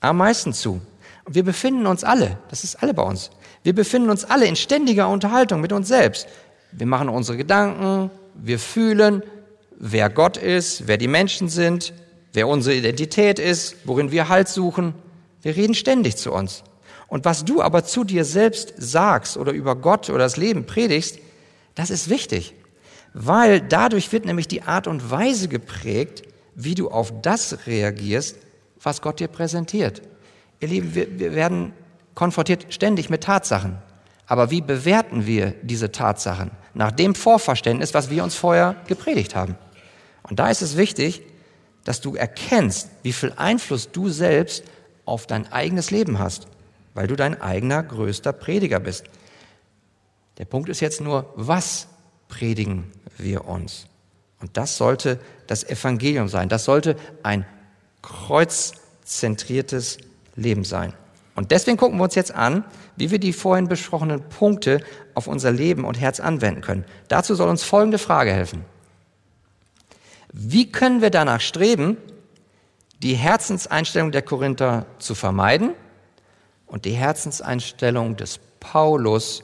[0.00, 0.80] am meisten zu.
[1.24, 3.30] Und wir befinden uns alle, das ist alle bei uns,
[3.62, 6.26] wir befinden uns alle in ständiger Unterhaltung mit uns selbst.
[6.72, 9.22] Wir machen unsere Gedanken, wir fühlen,
[9.78, 11.92] wer Gott ist, wer die Menschen sind,
[12.32, 14.94] wer unsere Identität ist, worin wir Halt suchen.
[15.42, 16.64] Wir reden ständig zu uns.
[17.08, 21.18] Und was du aber zu dir selbst sagst oder über Gott oder das Leben predigst,
[21.74, 22.54] das ist wichtig,
[23.14, 26.22] weil dadurch wird nämlich die Art und Weise geprägt,
[26.54, 28.36] wie du auf das reagierst,
[28.82, 30.02] was Gott dir präsentiert.
[30.60, 31.72] Ihr Lieben, wir, wir werden
[32.14, 33.78] konfrontiert ständig mit Tatsachen.
[34.26, 36.50] Aber wie bewerten wir diese Tatsachen?
[36.74, 39.56] Nach dem Vorverständnis, was wir uns vorher gepredigt haben.
[40.24, 41.22] Und da ist es wichtig,
[41.84, 44.64] dass du erkennst, wie viel Einfluss du selbst
[45.06, 46.46] auf dein eigenes Leben hast,
[46.92, 49.04] weil du dein eigener größter Prediger bist.
[50.36, 51.88] Der Punkt ist jetzt nur, was
[52.28, 53.86] predigen wir uns?
[54.40, 56.48] Und das sollte das Evangelium sein.
[56.48, 57.44] Das sollte ein
[58.02, 59.98] kreuzzentriertes
[60.36, 60.92] Leben sein.
[61.34, 62.64] Und deswegen gucken wir uns jetzt an,
[62.96, 64.82] wie wir die vorhin besprochenen Punkte
[65.14, 66.84] auf unser Leben und Herz anwenden können.
[67.08, 68.64] Dazu soll uns folgende Frage helfen.
[70.32, 71.96] Wie können wir danach streben,
[73.02, 75.74] die Herzenseinstellung der Korinther zu vermeiden
[76.66, 79.42] und die Herzenseinstellung des Paulus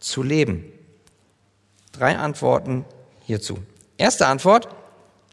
[0.00, 0.64] zu leben?
[1.92, 2.84] Drei Antworten
[3.26, 3.58] hierzu.
[3.98, 4.68] Erste Antwort,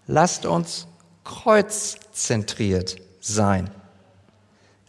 [0.08, 0.88] lasst uns
[1.24, 3.70] kreuzzentriert sein.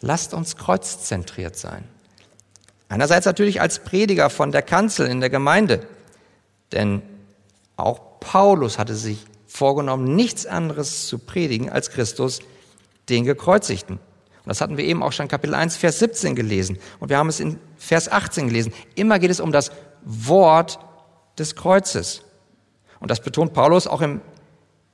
[0.00, 1.84] Lasst uns kreuzzentriert sein.
[2.88, 5.86] Einerseits natürlich als Prediger von der Kanzel in der Gemeinde,
[6.72, 7.02] denn
[7.76, 12.40] auch Paulus hatte sich vorgenommen, nichts anderes zu predigen als Christus,
[13.08, 13.96] den Gekreuzigten.
[13.96, 16.78] Und das hatten wir eben auch schon Kapitel 1, Vers 17 gelesen.
[16.98, 18.72] Und wir haben es in Vers 18 gelesen.
[18.94, 19.70] Immer geht es um das
[20.02, 20.78] Wort
[21.38, 22.22] des Kreuzes.
[23.00, 24.20] Und das betont Paulus auch im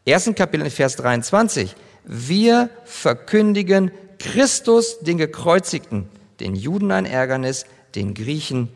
[0.05, 1.75] ersten Kapitel in Vers 23.
[2.05, 6.09] Wir verkündigen Christus, den Gekreuzigten,
[6.41, 8.71] den Juden ein Ärgernis, den Griechen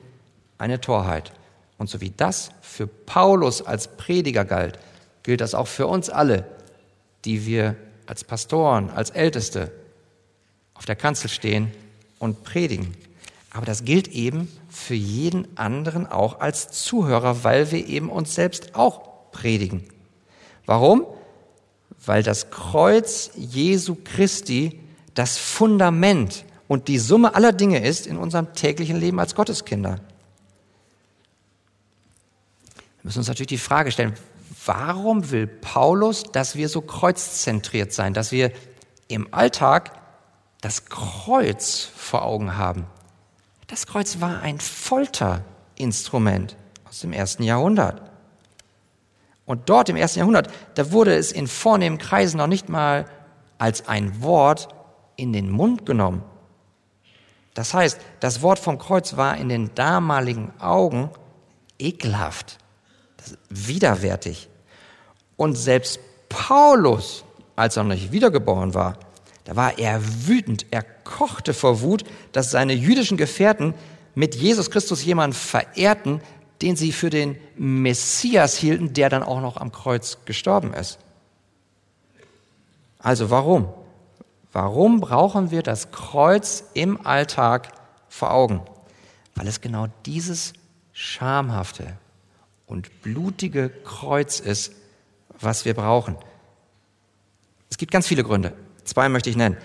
[0.58, 1.32] eine Torheit.
[1.78, 4.78] Und so wie das für Paulus als Prediger galt,
[5.22, 6.44] gilt das auch für uns alle,
[7.24, 9.70] die wir als Pastoren, als Älteste
[10.74, 11.70] auf der Kanzel stehen
[12.18, 12.94] und predigen.
[13.52, 18.74] Aber das gilt eben für jeden anderen auch als Zuhörer, weil wir eben uns selbst
[18.74, 19.84] auch predigen.
[20.66, 21.06] Warum?
[22.04, 24.80] Weil das Kreuz Jesu Christi
[25.14, 30.00] das Fundament und die Summe aller Dinge ist in unserem täglichen Leben als Gotteskinder.
[32.76, 34.14] Wir müssen uns natürlich die Frage stellen,
[34.66, 38.52] warum will Paulus, dass wir so kreuzzentriert sein, dass wir
[39.08, 39.92] im Alltag
[40.60, 42.86] das Kreuz vor Augen haben?
[43.66, 46.56] Das Kreuz war ein Folterinstrument
[46.88, 48.09] aus dem ersten Jahrhundert.
[49.50, 53.06] Und dort im ersten Jahrhundert, da wurde es in vornehmen Kreisen noch nicht mal
[53.58, 54.68] als ein Wort
[55.16, 56.22] in den Mund genommen.
[57.54, 61.10] Das heißt, das Wort vom Kreuz war in den damaligen Augen
[61.80, 62.58] ekelhaft
[63.48, 64.48] widerwärtig.
[65.36, 67.24] Und selbst Paulus,
[67.56, 68.98] als er noch nicht wiedergeboren war,
[69.42, 73.74] da war er wütend, er kochte vor Wut, dass seine jüdischen Gefährten
[74.14, 76.20] mit Jesus Christus jemanden verehrten,
[76.62, 80.98] den sie für den Messias hielten, der dann auch noch am Kreuz gestorben ist.
[82.98, 83.68] Also warum?
[84.52, 87.72] Warum brauchen wir das Kreuz im Alltag
[88.08, 88.62] vor Augen?
[89.34, 90.52] Weil es genau dieses
[90.92, 91.96] Schamhafte,
[92.70, 94.72] und blutige Kreuz ist,
[95.40, 96.16] was wir brauchen.
[97.68, 98.52] Es gibt ganz viele Gründe.
[98.84, 99.56] Zwei möchte ich nennen.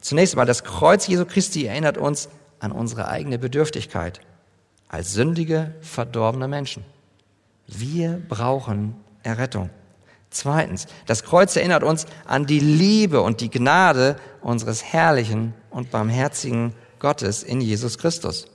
[0.00, 4.20] Zunächst einmal, das Kreuz Jesu Christi erinnert uns an unsere eigene Bedürftigkeit
[4.94, 6.84] als sündige, verdorbene Menschen.
[7.66, 9.70] Wir brauchen Errettung.
[10.30, 16.74] Zweitens, das Kreuz erinnert uns an die Liebe und die Gnade unseres herrlichen und barmherzigen
[17.00, 18.46] Gottes in Jesus Christus.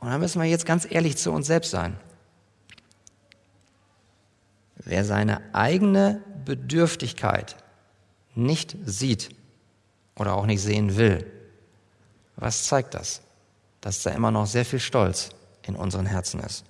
[0.00, 1.96] Und da müssen wir jetzt ganz ehrlich zu uns selbst sein.
[4.74, 7.54] Wer seine eigene Bedürftigkeit
[8.34, 9.28] nicht sieht
[10.16, 11.24] oder auch nicht sehen will,
[12.34, 13.22] was zeigt das?
[13.80, 15.30] Dass da immer noch sehr viel Stolz
[15.66, 16.64] in unseren Herzen ist.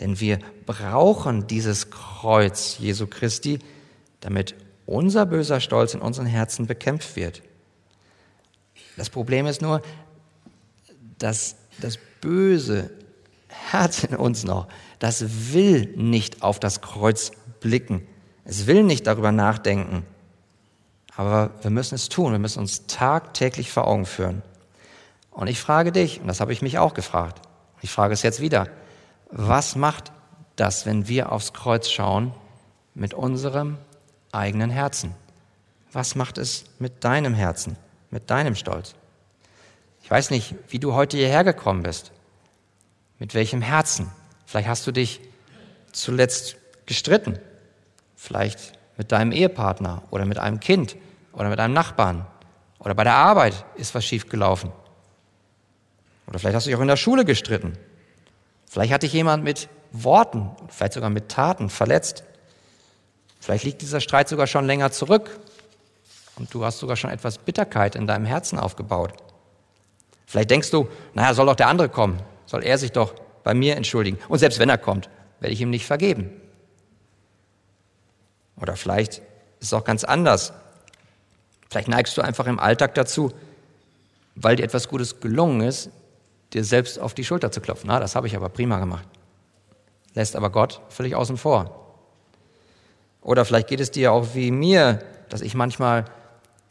[0.00, 3.58] Denn wir brauchen dieses Kreuz Jesu Christi,
[4.20, 4.54] damit
[4.86, 7.42] unser böser Stolz in unseren Herzen bekämpft wird.
[8.96, 9.82] Das Problem ist nur,
[11.18, 12.90] dass das böse
[13.48, 18.06] Herz in uns noch, das will nicht auf das Kreuz blicken.
[18.44, 20.04] Es will nicht darüber nachdenken.
[21.16, 22.32] Aber wir müssen es tun.
[22.32, 24.42] Wir müssen uns tagtäglich vor Augen führen.
[25.40, 27.40] Und ich frage dich, und das habe ich mich auch gefragt,
[27.80, 28.68] ich frage es jetzt wieder,
[29.30, 30.12] was macht
[30.54, 32.34] das, wenn wir aufs Kreuz schauen,
[32.92, 33.78] mit unserem
[34.32, 35.14] eigenen Herzen?
[35.92, 37.78] Was macht es mit deinem Herzen,
[38.10, 38.94] mit deinem Stolz?
[40.02, 42.12] Ich weiß nicht, wie du heute hierher gekommen bist.
[43.18, 44.12] Mit welchem Herzen?
[44.44, 45.22] Vielleicht hast du dich
[45.90, 47.38] zuletzt gestritten.
[48.14, 50.96] Vielleicht mit deinem Ehepartner oder mit einem Kind
[51.32, 52.26] oder mit einem Nachbarn
[52.78, 54.70] oder bei der Arbeit ist was schiefgelaufen.
[56.30, 57.76] Oder vielleicht hast du dich auch in der Schule gestritten.
[58.68, 62.22] Vielleicht hat dich jemand mit Worten, vielleicht sogar mit Taten verletzt.
[63.40, 65.40] Vielleicht liegt dieser Streit sogar schon länger zurück
[66.36, 69.12] und du hast sogar schon etwas Bitterkeit in deinem Herzen aufgebaut.
[70.26, 73.76] Vielleicht denkst du, naja, soll doch der andere kommen, soll er sich doch bei mir
[73.76, 74.18] entschuldigen.
[74.28, 76.30] Und selbst wenn er kommt, werde ich ihm nicht vergeben.
[78.60, 79.14] Oder vielleicht
[79.58, 80.52] ist es auch ganz anders.
[81.68, 83.32] Vielleicht neigst du einfach im Alltag dazu,
[84.36, 85.90] weil dir etwas Gutes gelungen ist,
[86.52, 87.88] dir selbst auf die Schulter zu klopfen.
[87.88, 89.06] Na, das habe ich aber prima gemacht.
[90.14, 91.76] Lässt aber Gott völlig außen vor.
[93.22, 96.06] Oder vielleicht geht es dir auch wie mir, dass ich manchmal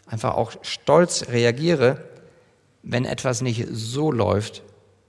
[0.07, 2.03] einfach auch stolz reagiere,
[2.83, 4.63] wenn etwas nicht so läuft,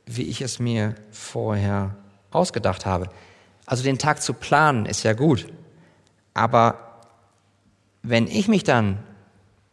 [0.07, 1.97] wie ich es mir vorher
[2.31, 3.09] ausgedacht habe.
[3.67, 5.47] Also den Tag zu planen ist ja gut.
[6.35, 7.01] Aber
[8.03, 8.99] wenn ich mich dann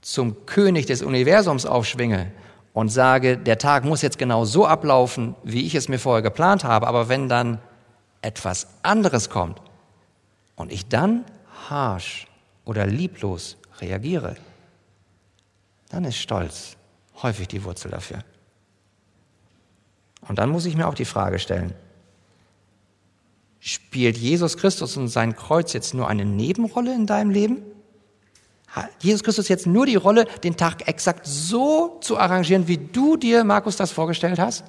[0.01, 2.31] zum König des Universums aufschwinge
[2.77, 6.63] und sage, der Tag muss jetzt genau so ablaufen, wie ich es mir vorher geplant
[6.63, 7.57] habe, aber wenn dann
[8.21, 9.59] etwas anderes kommt
[10.55, 11.25] und ich dann
[11.69, 12.27] harsch
[12.65, 14.35] oder lieblos reagiere,
[15.89, 16.77] dann ist Stolz
[17.23, 18.19] häufig die Wurzel dafür.
[20.27, 21.73] Und dann muss ich mir auch die Frage stellen,
[23.59, 27.63] Spielt Jesus Christus und sein Kreuz jetzt nur eine Nebenrolle in deinem Leben?
[28.99, 33.43] Jesus Christus jetzt nur die Rolle, den Tag exakt so zu arrangieren, wie du dir,
[33.43, 34.63] Markus, das vorgestellt hast?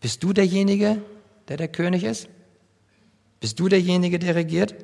[0.00, 1.00] Bist du derjenige,
[1.48, 2.28] der der König ist?
[3.40, 4.74] Bist du derjenige, der regiert?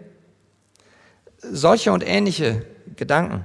[1.39, 2.67] Solche und ähnliche
[2.97, 3.45] Gedanken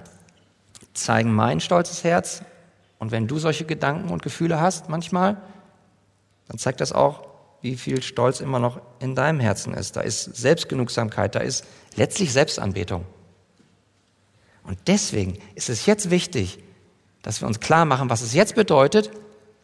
[0.93, 2.41] zeigen mein stolzes Herz.
[2.97, 5.41] Und wenn du solche Gedanken und Gefühle hast manchmal,
[6.47, 7.27] dann zeigt das auch,
[7.61, 9.95] wie viel Stolz immer noch in deinem Herzen ist.
[9.95, 11.65] Da ist Selbstgenugsamkeit, da ist
[11.95, 13.05] letztlich Selbstanbetung.
[14.65, 16.59] Und deswegen ist es jetzt wichtig,
[17.21, 19.11] dass wir uns klar machen, was es jetzt bedeutet,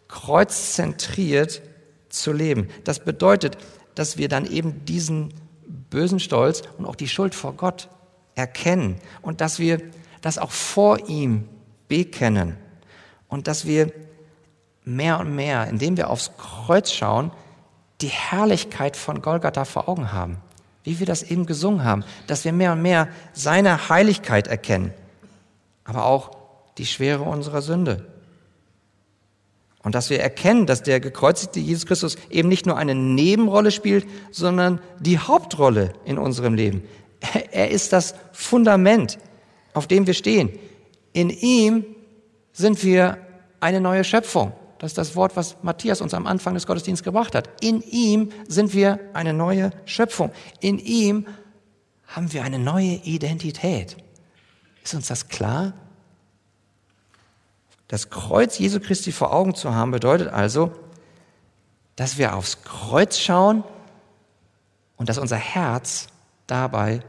[0.07, 1.61] kreuzzentriert
[2.09, 2.69] zu leben.
[2.83, 3.57] Das bedeutet,
[3.95, 5.33] dass wir dann eben diesen
[5.89, 7.89] bösen Stolz und auch die Schuld vor Gott
[8.35, 9.81] erkennen und dass wir
[10.21, 11.47] das auch vor ihm
[11.87, 12.57] bekennen
[13.27, 13.91] und dass wir
[14.83, 17.31] mehr und mehr, indem wir aufs Kreuz schauen,
[18.01, 20.37] die Herrlichkeit von Golgatha vor Augen haben.
[20.83, 24.93] Wie wir das eben gesungen haben, dass wir mehr und mehr seine Heiligkeit erkennen,
[25.83, 26.31] aber auch
[26.77, 28.07] die Schwere unserer Sünde.
[29.83, 34.05] Und dass wir erkennen, dass der gekreuzigte Jesus Christus eben nicht nur eine Nebenrolle spielt,
[34.29, 36.83] sondern die Hauptrolle in unserem Leben.
[37.51, 39.19] Er ist das Fundament,
[39.73, 40.49] auf dem wir stehen.
[41.13, 41.85] In ihm
[42.53, 43.17] sind wir
[43.59, 44.53] eine neue Schöpfung.
[44.81, 47.63] Das ist das Wort, was Matthias uns am Anfang des Gottesdienstes gebracht hat.
[47.63, 50.31] In ihm sind wir eine neue Schöpfung.
[50.59, 51.27] In ihm
[52.07, 53.95] haben wir eine neue Identität.
[54.83, 55.73] Ist uns das klar?
[57.89, 60.71] Das Kreuz Jesu Christi vor Augen zu haben, bedeutet also,
[61.95, 63.63] dass wir aufs Kreuz schauen
[64.97, 66.07] und dass unser Herz
[66.47, 67.01] dabei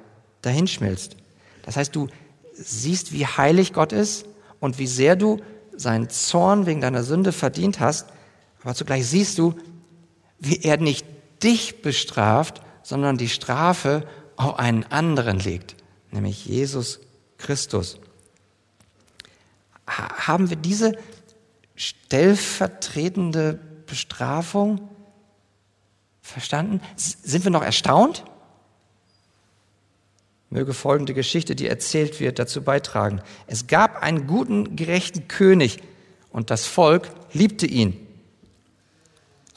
[0.43, 1.17] dahinschmilzt.
[1.63, 2.09] Das heißt, du
[2.53, 4.27] siehst, wie heilig Gott ist
[4.61, 5.41] und wie sehr du
[5.83, 8.07] seinen Zorn wegen deiner Sünde verdient hast,
[8.63, 9.55] aber zugleich siehst du,
[10.39, 11.07] wie er nicht
[11.43, 14.07] dich bestraft, sondern die Strafe
[14.37, 15.77] auf einen anderen legt,
[16.11, 17.01] nämlich Jesus
[17.39, 17.99] Christus
[19.87, 20.97] haben wir diese
[21.75, 24.89] stellvertretende Bestrafung
[26.21, 26.81] verstanden?
[26.97, 28.25] Sind wir noch erstaunt?
[30.53, 33.23] Möge folgende Geschichte, die erzählt wird, dazu beitragen.
[33.47, 35.81] Es gab einen guten, gerechten König
[36.31, 38.07] und das Volk liebte ihn.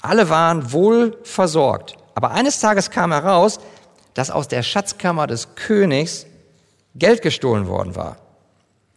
[0.01, 1.97] Alle waren wohl versorgt.
[2.13, 3.59] Aber eines Tages kam heraus,
[4.13, 6.27] dass aus der Schatzkammer des Königs
[6.95, 8.15] Geld gestohlen worden war.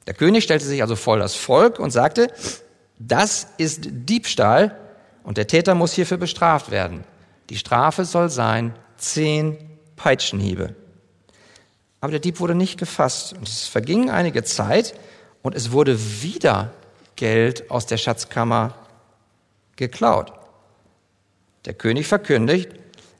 [0.07, 2.28] Der König stellte sich also voll das Volk und sagte,
[3.01, 4.78] das ist Diebstahl
[5.24, 7.03] und der Täter muss hierfür bestraft werden.
[7.51, 9.59] Die Strafe soll sein zehn
[9.96, 10.76] Peitschenhiebe.
[12.01, 14.94] Aber der Dieb wurde nicht gefasst und es verging einige Zeit
[15.42, 16.72] und es wurde wieder
[17.16, 18.74] Geld aus der Schatzkammer
[19.76, 20.32] geklaut.
[21.64, 22.70] Der König verkündigt,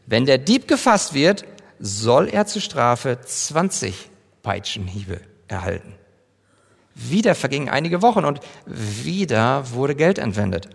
[0.07, 1.45] wenn der Dieb gefasst wird,
[1.81, 4.11] soll er zur Strafe 20
[4.43, 5.95] Peitschenhiebe erhalten.
[6.95, 10.68] Wieder vergingen einige Wochen und wieder wurde Geld entwendet.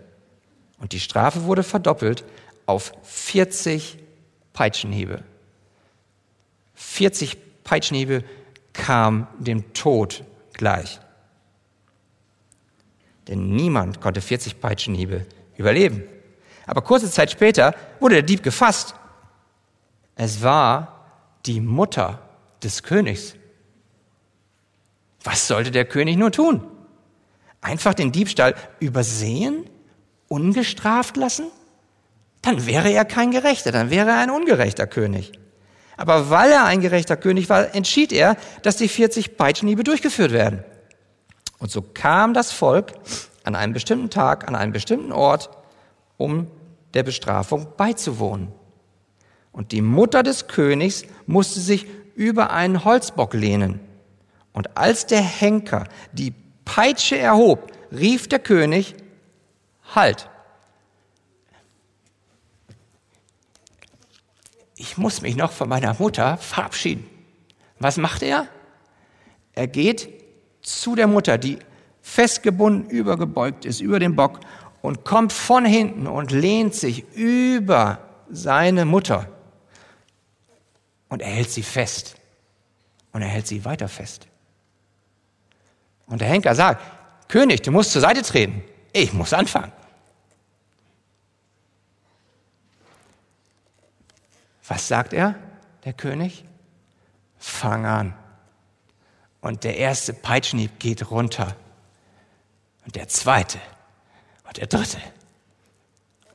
[0.80, 2.24] Und die Strafe wurde verdoppelt
[2.66, 3.98] auf 40
[4.54, 5.24] Peitschenhiebe.
[6.76, 8.24] 40 Peitschenhiebe
[8.74, 11.00] kam dem Tod gleich.
[13.28, 15.26] Denn niemand konnte 40 Peitschenhiebe
[15.58, 16.04] überleben.
[16.66, 18.96] Aber kurze Zeit später wurde der Dieb gefasst.
[20.16, 21.06] Es war
[21.46, 22.20] die Mutter
[22.62, 23.36] des Königs.
[25.24, 26.64] Was sollte der König nur tun?
[27.62, 29.70] Einfach den Diebstahl übersehen,
[30.28, 31.46] ungestraft lassen?
[32.42, 35.32] Dann wäre er kein Gerechter, dann wäre er ein ungerechter König.
[35.98, 40.64] Aber weil er ein gerechter König war, entschied er, dass die 40 Peitschenhiebe durchgeführt werden.
[41.60, 42.94] Und so kam das Volk
[43.44, 45.50] an einem bestimmten Tag, an einem bestimmten Ort,
[46.18, 46.48] um
[46.94, 48.50] der Bestrafung beizuwohnen.
[49.52, 53.80] Und die Mutter des Königs musste sich über einen Holzbock lehnen.
[54.52, 56.34] Und als der Henker die
[56.66, 58.96] Peitsche erhob, rief der König,
[59.96, 60.30] Halt!
[64.84, 67.10] Ich muss mich noch von meiner Mutter verabschieden.
[67.80, 68.50] Was macht er?
[69.54, 70.10] Er geht
[70.62, 71.60] zu der Mutter, die
[72.02, 74.42] festgebunden übergebeugt ist über den Bock
[74.82, 79.30] und kommt von hinten und lehnt sich über seine Mutter
[81.08, 82.16] und er hält sie fest
[83.14, 84.28] und er hält sie weiter fest.
[86.08, 86.84] Und der Henker sagt,
[87.30, 88.62] König, du musst zur Seite treten.
[88.92, 89.72] Ich muss anfangen.
[94.68, 95.36] Was sagt er,
[95.86, 96.46] der König?
[97.38, 98.14] Fang an.
[99.42, 101.56] Und der erste Peitschenhieb geht runter.
[102.86, 103.60] Und der zweite
[104.46, 105.00] und der dritte.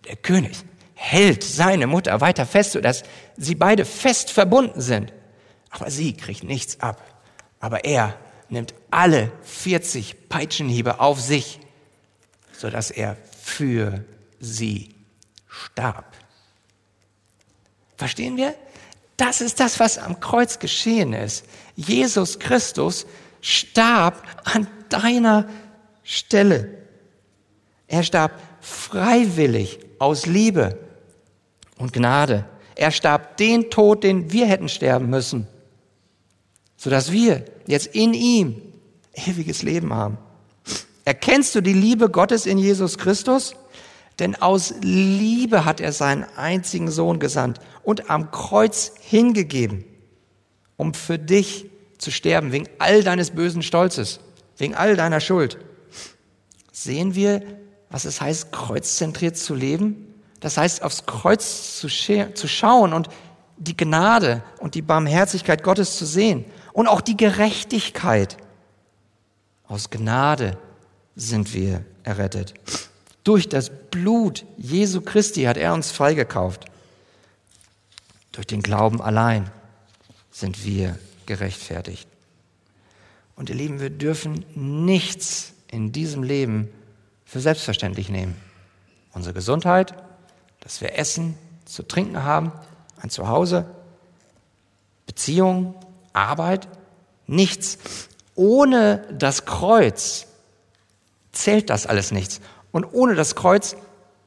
[0.05, 0.65] Der König
[0.95, 3.03] hält seine Mutter weiter fest, sodass
[3.37, 5.13] sie beide fest verbunden sind.
[5.71, 7.03] Aber sie kriegt nichts ab.
[7.61, 8.19] Aber er
[8.49, 11.61] nimmt alle 40 Peitschenhiebe auf sich,
[12.53, 14.05] sodass er für
[14.41, 14.95] sie
[15.47, 16.17] starb.
[17.99, 18.55] Verstehen wir?
[19.17, 21.45] Das ist das, was am Kreuz geschehen ist.
[21.75, 23.07] Jesus Christus
[23.41, 25.49] starb an deiner
[26.05, 26.79] Stelle.
[27.89, 30.79] Er starb freiwillig aus Liebe
[31.77, 32.47] und Gnade.
[32.77, 35.49] Er starb den Tod, den wir hätten sterben müssen,
[36.77, 38.63] sodass wir jetzt in ihm
[39.13, 40.19] ewiges Leben haben.
[41.05, 43.57] Erkennst du die Liebe Gottes in Jesus Christus?
[44.19, 49.85] Denn aus Liebe hat er seinen einzigen Sohn gesandt und am Kreuz hingegeben,
[50.77, 51.67] um für dich
[51.99, 54.21] zu sterben, wegen all deines bösen Stolzes,
[54.57, 55.59] wegen all deiner Schuld.
[56.73, 57.43] Sehen wir,
[57.91, 60.15] was es heißt, kreuzzentriert zu leben?
[60.41, 63.09] Das heißt, aufs Kreuz zu, zu schauen und
[63.57, 68.37] die Gnade und die Barmherzigkeit Gottes zu sehen und auch die Gerechtigkeit.
[69.67, 70.57] Aus Gnade
[71.17, 72.55] sind wir errettet.
[73.25, 76.67] Durch das Blut Jesu Christi hat er uns freigekauft.
[78.33, 79.51] Durch den Glauben allein
[80.31, 82.09] sind wir gerechtfertigt.
[83.37, 86.69] Und ihr Lieben, wir dürfen nichts in diesem Leben
[87.25, 88.35] für selbstverständlich nehmen.
[89.13, 89.95] Unsere Gesundheit,
[90.61, 92.53] dass wir Essen, zu trinken haben,
[93.01, 93.67] ein Zuhause,
[95.07, 95.75] Beziehung,
[96.13, 96.67] Arbeit,
[97.27, 97.79] nichts.
[98.35, 100.27] Ohne das Kreuz
[101.33, 102.41] zählt das alles nichts.
[102.79, 103.75] Und ohne das Kreuz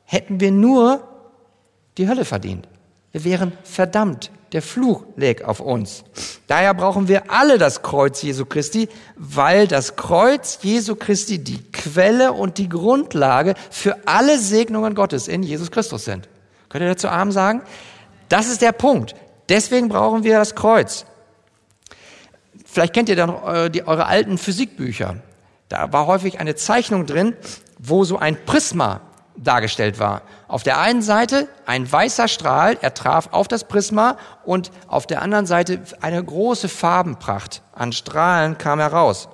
[0.04, 1.08] hätten wir nur
[1.97, 2.68] die Hölle verdient.
[3.14, 4.30] Wir wären verdammt.
[4.52, 6.04] Der Fluch läge auf uns.
[6.47, 12.34] Daher brauchen wir alle das Kreuz Jesu Christi, weil das Kreuz Jesu Christi die Quelle
[12.34, 16.28] und die Grundlage für alle Segnungen Gottes in Jesus Christus sind.
[16.68, 17.62] Könnt ihr dazu Arm sagen?
[18.28, 19.16] Das ist der Punkt.
[19.47, 21.06] Deswegen brauchen wir das Kreuz.
[22.66, 25.22] Vielleicht kennt ihr dann äh, eure alten Physikbücher.
[25.70, 27.34] Da war häufig eine Zeichnung drin,
[27.84, 29.02] wo so ein Prisma
[29.36, 30.22] dargestellt war.
[30.48, 35.22] Auf der einen Seite ein weißer Strahl, er traf auf das Prisma und auf der
[35.22, 39.30] anderen Seite eine große Farbenpracht an Strahlen kam heraus.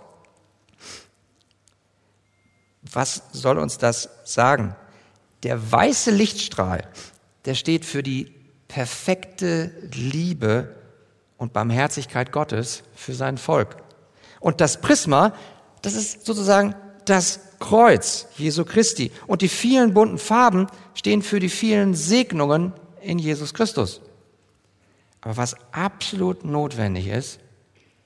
[2.94, 4.76] Was soll uns das sagen?
[5.44, 6.88] Der weiße Lichtstrahl,
[7.46, 8.34] der steht für die
[8.70, 10.76] perfekte Liebe
[11.38, 13.78] und Barmherzigkeit Gottes für sein Volk.
[14.40, 15.34] Und das Prisma,
[15.82, 16.76] das ist sozusagen
[17.06, 19.12] das Kreuz Jesu Christi.
[19.26, 24.02] Und die vielen bunten Farben stehen für die vielen Segnungen in Jesus Christus.
[25.22, 27.40] Aber was absolut notwendig ist,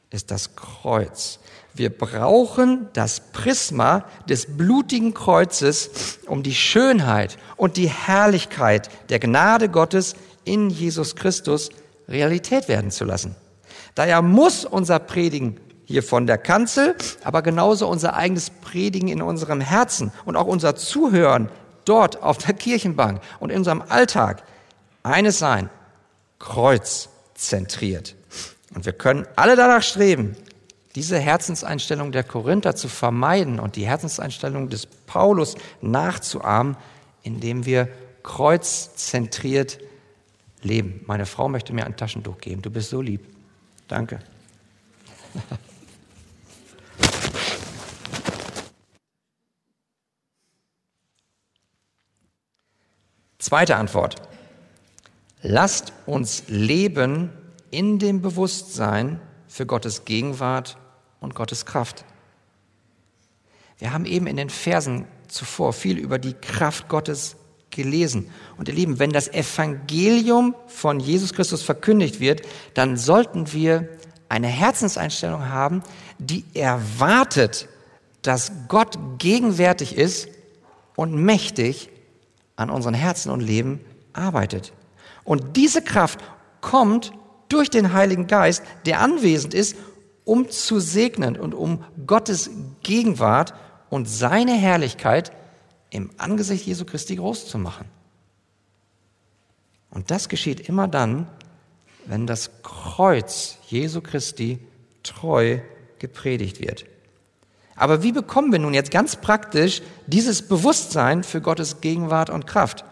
[0.10, 1.40] ist das Kreuz.
[1.74, 9.70] Wir brauchen das Prisma des blutigen Kreuzes, um die Schönheit und die Herrlichkeit der Gnade
[9.70, 11.70] Gottes in Jesus Christus
[12.10, 13.36] Realität werden zu lassen.
[13.96, 15.58] Daher muss unser Predigen
[15.92, 20.76] hier von der Kanzel, aber genauso unser eigenes Predigen in unserem Herzen und auch unser
[20.76, 21.50] Zuhören
[21.86, 24.44] dort auf der Kirchenbank und in unserem Alltag
[25.04, 25.70] eines sein,
[26.40, 28.16] kreuzzentriert.
[28.74, 30.36] Und wir können alle danach streben,
[30.96, 36.76] diese Herzenseinstellung der Korinther zu vermeiden und die Herzenseinstellung des Paulus nachzuahmen,
[37.24, 37.88] indem wir
[38.24, 39.80] kreuzzentriert
[40.62, 41.02] leben.
[41.08, 42.62] Meine Frau möchte mir ein Taschentuch geben.
[42.62, 43.22] Du bist so lieb.
[43.88, 44.20] Danke.
[53.42, 54.18] Zweite Antwort.
[55.42, 57.32] Lasst uns leben
[57.72, 60.78] in dem Bewusstsein für Gottes Gegenwart
[61.20, 62.06] und Gottes Kraft.
[63.80, 67.36] Wir haben eben in den Versen zuvor viel über die Kraft Gottes
[67.72, 68.30] gelesen.
[68.58, 72.44] Und ihr Lieben, wenn das Evangelium von Jesus Christus verkündigt wird,
[72.76, 73.90] dann sollten wir
[74.30, 75.82] eine Herzenseinstellung haben,
[76.20, 77.68] die erwartet,
[78.22, 80.28] dass Gott gegenwärtig ist
[80.96, 81.90] und mächtig
[82.62, 83.82] an unseren Herzen und Leben
[84.14, 84.74] arbeitet.
[85.24, 86.20] Und diese Kraft
[86.62, 87.12] kommt
[87.50, 89.76] durch den Heiligen Geist, der anwesend ist,
[90.24, 92.50] um zu segnen und um Gottes
[92.84, 93.54] Gegenwart
[93.90, 95.32] und seine Herrlichkeit
[95.90, 97.86] im Angesicht Jesu Christi groß zu machen.
[99.90, 101.28] Und das geschieht immer dann,
[102.06, 104.60] wenn das Kreuz Jesu Christi
[105.04, 105.60] treu
[106.00, 106.86] gepredigt wird.
[107.82, 112.86] Aber wie bekommen wir nun jetzt ganz praktisch dieses Bewusstsein für Gottes Gegenwart und Kraft?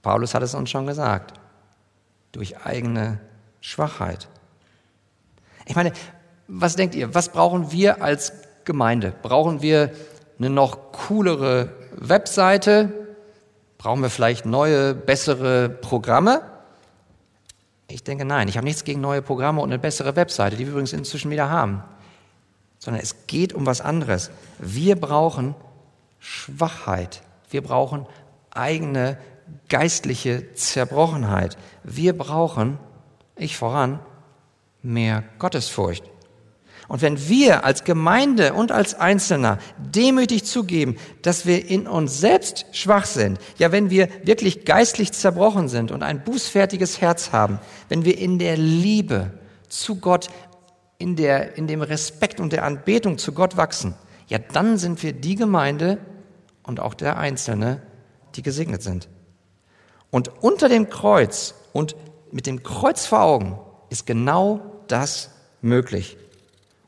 [0.00, 1.34] Paulus hat es uns schon gesagt.
[2.32, 3.20] Durch eigene
[3.60, 4.28] Schwachheit.
[5.66, 5.92] Ich meine,
[6.48, 7.14] was denkt ihr?
[7.14, 8.32] Was brauchen wir als
[8.64, 9.12] Gemeinde?
[9.20, 9.90] Brauchen wir
[10.38, 12.90] eine noch coolere Webseite?
[13.76, 16.40] Brauchen wir vielleicht neue, bessere Programme?
[17.88, 18.48] Ich denke nein.
[18.48, 21.50] Ich habe nichts gegen neue Programme und eine bessere Webseite, die wir übrigens inzwischen wieder
[21.50, 21.82] haben
[22.86, 24.30] sondern es geht um was anderes.
[24.60, 25.56] Wir brauchen
[26.20, 27.20] Schwachheit.
[27.50, 28.06] Wir brauchen
[28.52, 29.18] eigene
[29.68, 31.58] geistliche Zerbrochenheit.
[31.82, 32.78] Wir brauchen,
[33.34, 33.98] ich voran,
[34.82, 36.04] mehr Gottesfurcht.
[36.86, 42.66] Und wenn wir als Gemeinde und als Einzelner demütig zugeben, dass wir in uns selbst
[42.70, 47.58] schwach sind, ja, wenn wir wirklich geistlich zerbrochen sind und ein bußfertiges Herz haben,
[47.88, 49.32] wenn wir in der Liebe
[49.68, 50.28] zu Gott,
[50.98, 53.94] in, der, in dem Respekt und der Anbetung zu Gott wachsen,
[54.28, 55.98] ja, dann sind wir die Gemeinde
[56.62, 57.82] und auch der Einzelne,
[58.34, 59.08] die gesegnet sind.
[60.10, 61.96] Und unter dem Kreuz und
[62.32, 63.58] mit dem Kreuz vor Augen
[63.90, 65.30] ist genau das
[65.60, 66.16] möglich.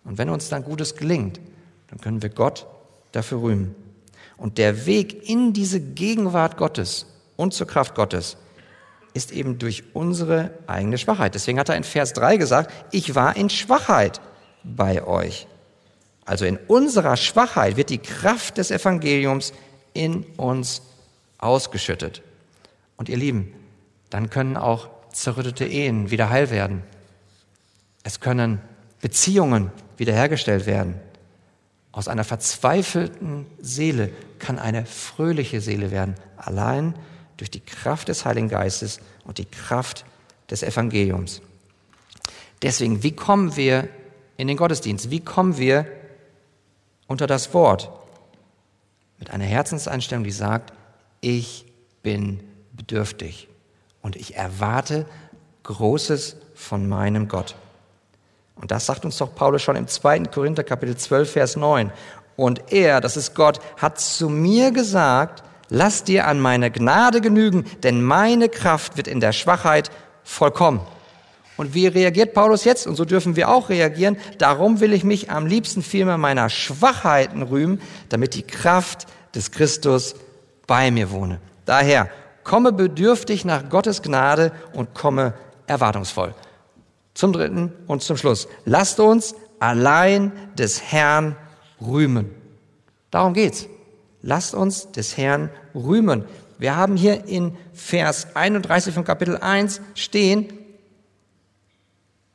[0.05, 1.41] Und wenn uns dann Gutes gelingt,
[1.89, 2.67] dann können wir Gott
[3.13, 3.75] dafür rühmen.
[4.37, 7.07] Und der Weg in diese Gegenwart Gottes
[7.37, 8.37] und zur Kraft Gottes
[9.15, 11.35] ist eben durch unsere eigene Schwachheit.
[11.35, 14.21] Deswegen hat er in Vers 3 gesagt, ich war in Schwachheit
[14.63, 15.47] bei euch.
[16.25, 19.53] Also in unserer Schwachheit wird die Kraft des Evangeliums
[19.95, 20.83] in uns
[21.39, 22.23] ausgeschüttet.
[22.97, 23.55] Und ihr Lieben,
[24.11, 26.83] dann können auch zerrüttete Ehen wieder heil werden.
[28.03, 28.61] Es können
[29.01, 30.95] Beziehungen wiederhergestellt werden.
[31.93, 36.95] Aus einer verzweifelten Seele kann eine fröhliche Seele werden, allein
[37.39, 40.05] durch die Kraft des Heiligen Geistes und die Kraft
[40.51, 41.41] des Evangeliums.
[42.61, 43.89] Deswegen, wie kommen wir
[44.37, 45.11] in den Gottesdienst?
[45.11, 45.87] Wie kommen wir
[47.07, 47.91] unter das Wort?
[49.19, 50.73] Mit einer Herzenseinstellung, die sagt,
[51.21, 51.65] ich
[52.03, 52.41] bin
[52.73, 53.49] bedürftig
[54.03, 55.07] und ich erwarte
[55.63, 57.57] Großes von meinem Gott.
[58.57, 60.21] Und das sagt uns doch Paulus schon im 2.
[60.25, 61.93] Korinther Kapitel 12, Vers 9.
[62.37, 67.65] Und er, das ist Gott, hat zu mir gesagt, lass dir an meine Gnade genügen,
[67.83, 69.91] denn meine Kraft wird in der Schwachheit
[70.23, 70.81] vollkommen.
[71.57, 72.87] Und wie reagiert Paulus jetzt?
[72.87, 74.17] Und so dürfen wir auch reagieren.
[74.39, 80.15] Darum will ich mich am liebsten vielmehr meiner Schwachheiten rühmen, damit die Kraft des Christus
[80.69, 81.41] bei mir wohne.
[81.65, 82.11] Daher,
[82.45, 85.35] komme bedürftig nach Gottes Gnade und komme
[85.67, 86.35] erwartungsvoll.
[87.13, 88.49] Zum dritten und zum Schluss.
[88.65, 91.37] Lasst uns allein des Herrn
[91.81, 92.31] rühmen.
[93.11, 93.67] Darum geht's.
[94.23, 96.25] Lasst uns des Herrn rühmen.
[96.59, 100.53] Wir haben hier in Vers 31 von Kapitel 1 stehen,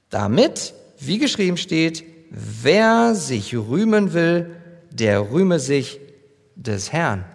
[0.09, 4.55] damit, wie geschrieben steht, wer sich rühmen will,
[4.91, 5.99] der rühme sich
[6.55, 7.25] des Herrn.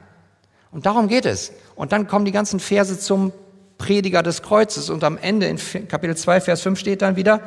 [0.71, 1.53] Und darum geht es.
[1.75, 3.33] Und dann kommen die ganzen Verse zum
[3.79, 4.91] Prediger des Kreuzes.
[4.91, 7.43] Und am Ende in Kapitel 2, Vers 5 steht dann wieder,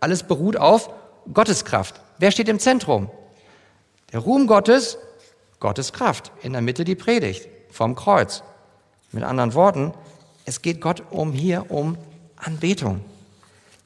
[0.00, 0.90] alles beruht auf
[1.32, 2.00] Gottes Kraft.
[2.18, 3.10] Wer steht im Zentrum?
[4.12, 4.98] Der Ruhm Gottes,
[5.62, 6.32] Gottes Kraft.
[6.42, 8.42] In der Mitte die Predigt vom Kreuz.
[9.12, 9.94] Mit anderen Worten,
[10.44, 11.96] es geht Gott um hier um
[12.36, 13.00] Anbetung.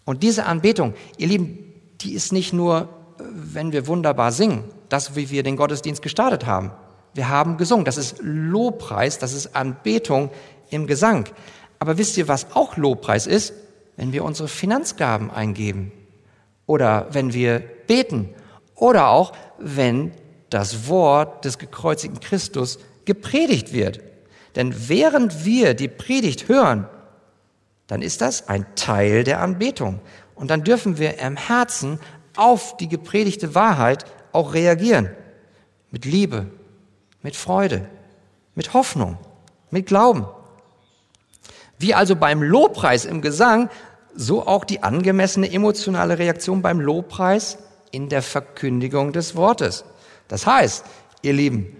[0.06, 1.58] Und diese Anbetung, ihr Lieben,
[2.00, 6.70] die ist nicht nur, wenn wir wunderbar singen, das, wie wir den Gottesdienst gestartet haben.
[7.12, 7.84] Wir haben gesungen.
[7.84, 10.30] Das ist Lobpreis, das ist Anbetung
[10.70, 11.28] im Gesang.
[11.78, 13.52] Aber wisst ihr, was auch Lobpreis ist?
[13.96, 15.92] Wenn wir unsere Finanzgaben eingeben
[16.66, 18.30] oder wenn wir beten
[18.74, 20.12] oder auch wenn
[20.50, 24.00] das Wort des gekreuzigten Christus gepredigt wird.
[24.54, 26.88] Denn während wir die Predigt hören,
[27.86, 30.00] dann ist das ein Teil der Anbetung.
[30.34, 32.00] Und dann dürfen wir im Herzen
[32.36, 35.10] auf die gepredigte Wahrheit auch reagieren.
[35.90, 36.46] Mit Liebe,
[37.22, 37.88] mit Freude,
[38.54, 39.18] mit Hoffnung,
[39.70, 40.26] mit Glauben.
[41.78, 43.70] Wie also beim Lobpreis im Gesang,
[44.14, 47.58] so auch die angemessene emotionale Reaktion beim Lobpreis
[47.90, 49.84] in der Verkündigung des Wortes.
[50.28, 50.84] Das heißt,
[51.22, 51.76] ihr Lieben,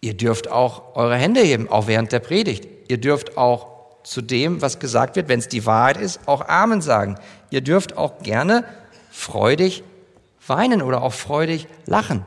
[0.00, 2.66] ihr dürft auch eure Hände heben, auch während der Predigt.
[2.88, 6.80] Ihr dürft auch zu dem, was gesagt wird, wenn es die Wahrheit ist, auch Amen
[6.80, 7.18] sagen.
[7.50, 8.64] Ihr dürft auch gerne
[9.10, 9.82] freudig
[10.46, 12.24] weinen oder auch freudig lachen.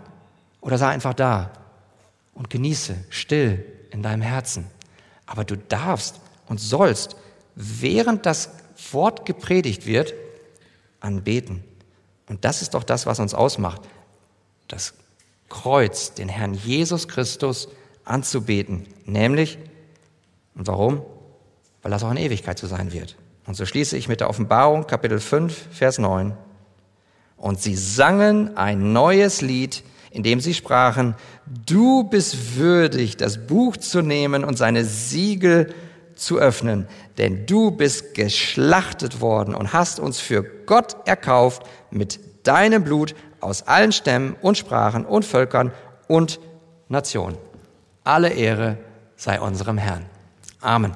[0.62, 1.52] Oder sei einfach da
[2.36, 4.68] und genieße still in deinem Herzen.
[5.26, 7.16] Aber du darfst und sollst,
[7.56, 8.52] während das
[8.92, 10.14] Wort gepredigt wird,
[11.00, 11.64] anbeten.
[12.30, 13.82] Und das ist doch das, was uns ausmacht.
[14.72, 14.94] Das
[15.50, 17.68] Kreuz, den Herrn Jesus Christus
[18.06, 18.88] anzubeten.
[19.06, 19.58] Nämlich,
[20.56, 21.02] und warum?
[21.82, 23.18] Weil das auch in Ewigkeit so sein wird.
[23.46, 26.34] Und so schließe ich mit der Offenbarung, Kapitel 5, Vers 9.
[27.36, 31.16] Und sie sangen ein neues Lied, in dem sie sprachen,
[31.66, 35.74] du bist würdig, das Buch zu nehmen und seine Siegel
[36.16, 42.86] zu öffnen, denn du bist geschlachtet worden und hast uns für Gott erkauft mit deinem
[42.86, 45.72] Blut aus allen Stämmen und Sprachen und Völkern
[46.08, 46.40] und
[46.88, 47.38] Nationen.
[48.04, 48.78] Alle Ehre
[49.16, 50.06] sei unserem Herrn.
[50.62, 50.96] Amen.